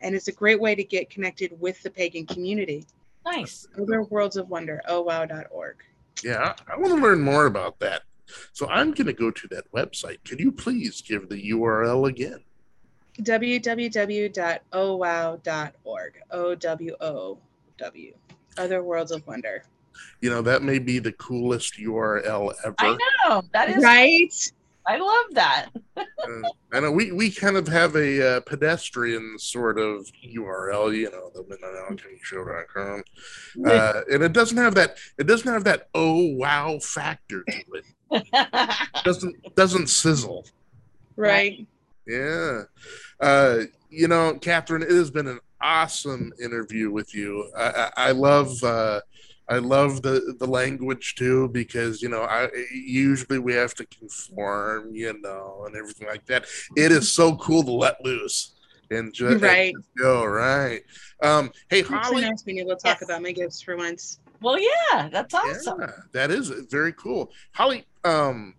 [0.00, 2.86] And it's a great way to get connected with the pagan community.
[3.24, 3.66] Nice.
[3.80, 5.76] Other Worlds of Wonder, oh owow.org.
[6.22, 8.02] Yeah, I, I want to learn more about that.
[8.52, 10.22] So I'm going to go to that website.
[10.24, 12.44] Can you please give the URL again?
[13.20, 14.32] www.owow.org.
[16.30, 17.38] Oh o W O
[17.78, 18.14] W.
[18.56, 19.64] Other Worlds of Wonder.
[20.20, 22.74] You know, that may be the coolest URL ever.
[22.78, 23.42] I know.
[23.52, 24.32] That is Right?
[24.88, 25.68] I love that.
[25.98, 26.04] Uh,
[26.72, 31.30] I know we, we kind of have a uh, pedestrian sort of URL, you know,
[31.34, 33.02] the midnightalchemyshow.com.
[33.66, 37.84] Uh, and it doesn't have that it doesn't have that oh wow factor to it.
[38.10, 40.46] It doesn't doesn't sizzle.
[41.16, 41.66] Right.
[42.06, 42.62] Yeah.
[43.20, 47.50] Uh, you know, Katheryn, it has been an awesome interview with you.
[47.56, 49.00] I, I, I love uh,
[49.48, 54.94] I love the the language too because you know I usually we have to conform,
[54.94, 56.46] you know, and everything like that.
[56.76, 58.54] It is so cool to let loose
[58.90, 59.74] and just Right.
[59.98, 60.82] go right.
[61.22, 63.02] Um, hey It's Holly, nice being able to talk Yes.
[63.02, 64.20] about my gifts for once.
[64.40, 65.80] well, yeah, that's awesome.
[65.80, 67.30] yeah, that is very cool.
[67.54, 68.54] Holly, um,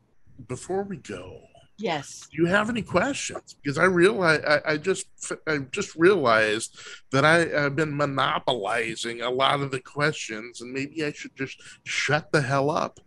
[0.47, 1.41] before we go,
[1.79, 2.27] Yes.
[2.29, 3.55] Do you have any questions?
[3.61, 5.07] Because I realize I, I just
[5.47, 6.77] I just realized
[7.11, 11.61] that I have been monopolizing a lot of the questions, and maybe I should just
[11.85, 12.99] shut the hell up.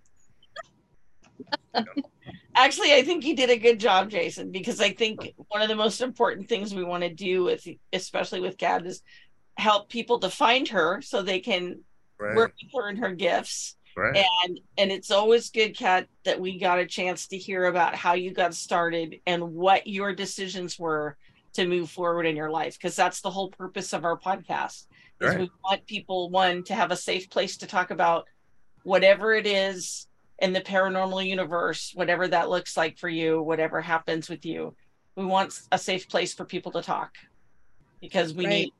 [2.55, 5.77] Actually, I think you did a good job, Jason, because I think one of the
[5.77, 9.03] most important things we want to do with, especially with Gab, is
[9.59, 11.81] help people to find her so they can
[12.19, 12.37] Right.
[12.37, 13.77] work with her and her gifts.
[13.97, 14.25] Right.
[14.45, 18.15] And and it's always good, Kat, that we got a chance to hear about how
[18.15, 21.17] you got started and what your decisions were
[21.55, 24.87] to move forward in your life, because that's the whole purpose of our podcast.
[25.21, 25.41] Is Right.
[25.41, 28.27] we want people one to have a safe place to talk about
[28.83, 34.29] whatever it is in the paranormal universe, whatever that looks like for you, whatever happens
[34.29, 34.75] with you.
[35.15, 37.15] We want a safe place for people to talk
[38.01, 38.51] because we Right.
[38.51, 38.73] need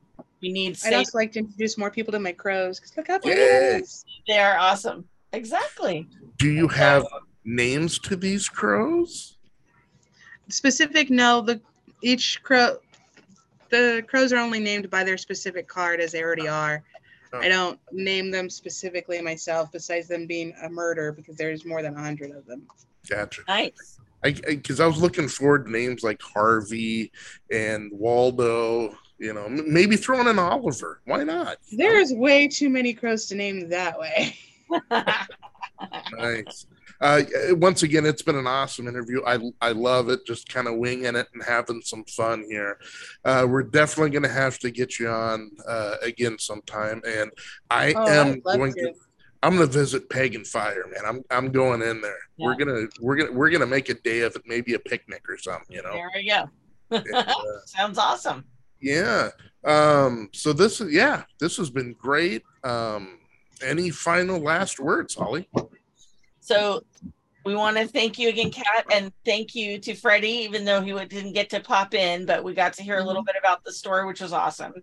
[0.43, 3.17] we need I'd also like to introduce more people to my crows because look how
[3.17, 3.77] pretty Yeah.
[3.77, 4.03] it is.
[4.27, 5.05] They are awesome.
[5.31, 6.07] Exactly.
[6.37, 7.05] Do you have
[7.45, 9.37] names to these crows?
[10.49, 11.39] Specific, no.
[11.39, 11.61] The
[12.01, 12.77] each crow,
[13.69, 16.53] the crows are only named by their specific card as they already oh.
[16.53, 16.83] are.
[17.31, 17.39] Oh.
[17.39, 21.95] I don't name them specifically myself, besides them being a murder because there's more than
[21.95, 22.67] a hundred of them.
[23.09, 23.43] Gotcha.
[23.47, 23.99] Nice.
[24.25, 27.13] I because I, was looking forward to names like Harvey
[27.49, 28.93] and Waldo.
[29.23, 30.99] You know, m- maybe throwing in Oliver.
[31.05, 31.57] Why not?
[31.71, 34.35] There's way too many crows to name that way.
[36.17, 36.65] Nice.
[37.01, 37.21] Uh,
[37.51, 39.21] once again, it's been an awesome interview.
[39.25, 40.25] I I love it.
[40.25, 42.77] Just kind of winging it and having some fun here.
[43.25, 47.31] Uh, we're definitely going to have to get you on uh, again sometime, and
[47.69, 48.81] I Oh, am going to.
[48.81, 48.93] to.
[49.41, 51.03] I'm gonna visit Pagan Fyre, man.
[51.05, 52.19] I'm I'm going in there.
[52.39, 55.37] We're gonna we're gonna we're gonna make a day of it, maybe a picnic or
[55.37, 55.91] something, you know.
[55.91, 56.49] there we go.
[56.91, 57.33] And, uh,
[57.65, 58.45] Sounds awesome.
[58.83, 59.29] Yeah.
[59.65, 60.29] Um.
[60.33, 61.23] So this is yeah.
[61.39, 62.43] This has been great.
[62.63, 63.19] Um.
[63.61, 65.49] Any final last words, Holly?
[66.41, 66.83] So
[67.45, 70.93] we want to thank you again, Kat, and thank you to Freddie, even though he
[71.05, 73.73] didn't get to pop in, but we got to hear a little bit about the
[73.73, 74.73] store, which was awesome.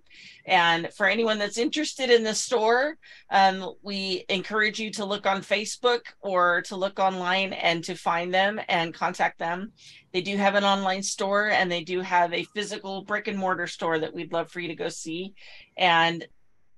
[0.45, 2.99] And for anyone that's interested in the store,
[3.31, 8.33] um, we encourage you to look on Facebook or to look online and to find
[8.33, 9.73] them and contact them.
[10.13, 13.69] They do have an online store and they do have a physical brick and mortar
[13.69, 15.33] store that we'd love for you to go see.
[15.79, 16.27] And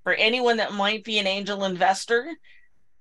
[0.04, 2.28] for anyone that might be an angel investor,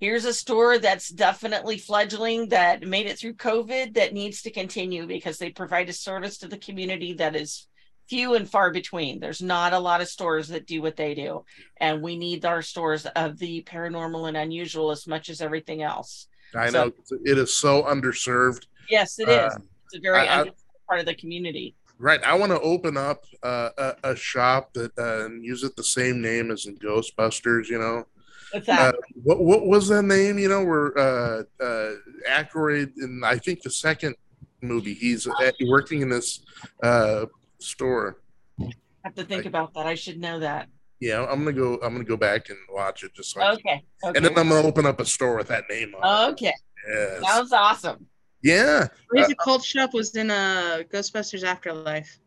[0.02, 5.06] here's a store that's definitely fledgling that made it through COVID that needs to continue
[5.06, 7.68] because they provide a service to the community that is
[8.10, 9.20] few and far between.
[9.20, 11.46] There's not a lot of stores that do what they do.
[11.80, 16.28] And we need our stores of the paranormal and unusual as much as everything else.
[16.56, 16.92] I So- know
[17.24, 18.66] it is so underserved.
[18.90, 19.54] Yes, it is.
[19.54, 20.52] Uh, It's a very I- I-
[20.88, 21.76] part of the community.
[22.00, 22.22] Right.
[22.24, 25.84] I want to open up uh, a, a shop that uh, and use it the
[25.84, 27.68] same name as in Ghostbusters.
[27.70, 28.08] You know,
[28.54, 30.38] With that, uh, what what was that name?
[30.40, 31.92] You know, where uh, uh,
[32.30, 34.16] Aykroyd in I think the second
[34.62, 36.44] movie he's at, working in this
[36.84, 37.26] uh,
[37.60, 38.22] store.
[38.60, 38.66] I
[39.06, 39.88] have to think about that.
[39.88, 40.68] I should know that.
[41.00, 41.76] Yeah, I'm gonna go.
[41.84, 43.42] I'm gonna go back and watch it just so.
[43.42, 44.18] I can- Okay.
[44.18, 46.32] And then I'm gonna open up a store with that name on.
[46.34, 46.54] Okay.
[46.92, 47.22] Yes.
[47.24, 48.06] Sounds awesome.
[48.44, 48.88] Yeah.
[49.08, 52.18] Crazy Cult Shop was in uh, Ghostbusters Afterlife.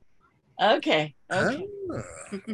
[0.61, 1.14] Okay.
[1.32, 1.66] Okay.
[1.92, 2.02] Ah,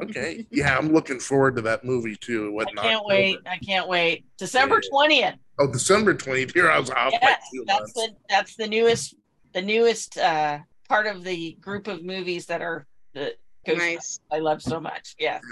[0.03, 0.47] okay.
[0.51, 2.53] Yeah, I'm looking forward to that movie too.
[2.53, 3.39] What I can't wait.
[3.47, 4.25] I can't wait.
[4.39, 4.89] December Yeah.
[5.33, 5.39] 20th.
[5.59, 6.55] Oh, December 20th.
[6.55, 7.93] Here I was off Yes, two that's months.
[7.95, 9.15] the that's the newest
[9.53, 13.35] the newest uh part of the group of movies that are the
[13.67, 14.21] Ghost Nice.
[14.33, 15.15] I love so much.
[15.19, 15.43] Yes.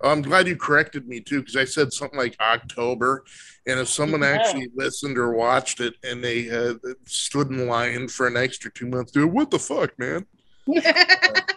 [0.00, 3.22] Oh, I'm glad you corrected me too, because I said something like October,
[3.68, 4.28] and if someone Yeah.
[4.30, 6.74] actually listened or watched it and they uh,
[7.06, 10.26] stood in line for an extra two months, dude, what the fuck, man?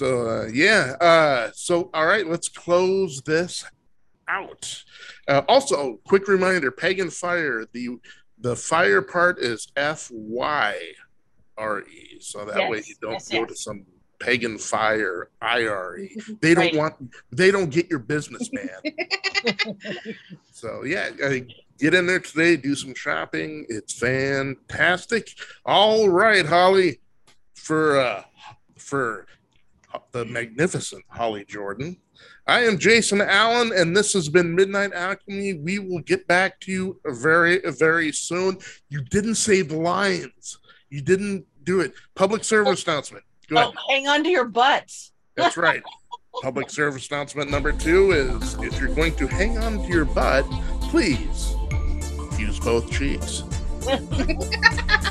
[0.00, 3.66] So uh, yeah, uh, so all right, let's close this
[4.28, 4.82] out.
[5.28, 7.66] Uh, also, quick reminder: Pagan Fyre.
[7.74, 7.98] The
[8.38, 10.74] the fire part is F Y
[11.58, 13.84] R E, so that way you don't yes, go to some
[14.18, 16.16] Pagan Fire I R E.
[16.40, 16.76] They don't Right.
[16.76, 16.94] want.
[17.30, 18.80] They don't get your business, man.
[20.50, 21.34] so yeah, uh,
[21.78, 23.66] get in there today, do some shopping.
[23.68, 25.28] It's fantastic.
[25.66, 27.00] All right, Holly,
[27.54, 28.22] for uh,
[28.78, 29.26] for
[30.12, 31.96] the magnificent Holly Jordan.
[32.46, 35.54] I am Jason Allen, and this has been Midnight Alchemy.
[35.54, 38.58] We will get back to you very, very soon.
[38.88, 40.58] You didn't say the lines.
[40.88, 41.94] You didn't do it.
[42.14, 43.24] Public service announcement.
[43.48, 43.72] Go ahead.
[43.76, 45.12] Oh, hang on to your butts.
[45.36, 45.82] That's right.
[46.42, 50.44] Public service announcement number two is if you're going to hang on to your butt,
[50.82, 51.54] please
[52.38, 53.42] use both cheeks.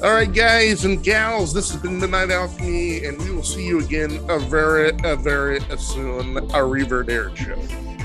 [0.00, 3.80] All right, guys and gals, this has been Midnight Alchemy, and we will see you
[3.80, 6.36] again a very, a very soon.
[6.36, 7.97] A Reverb Air Show.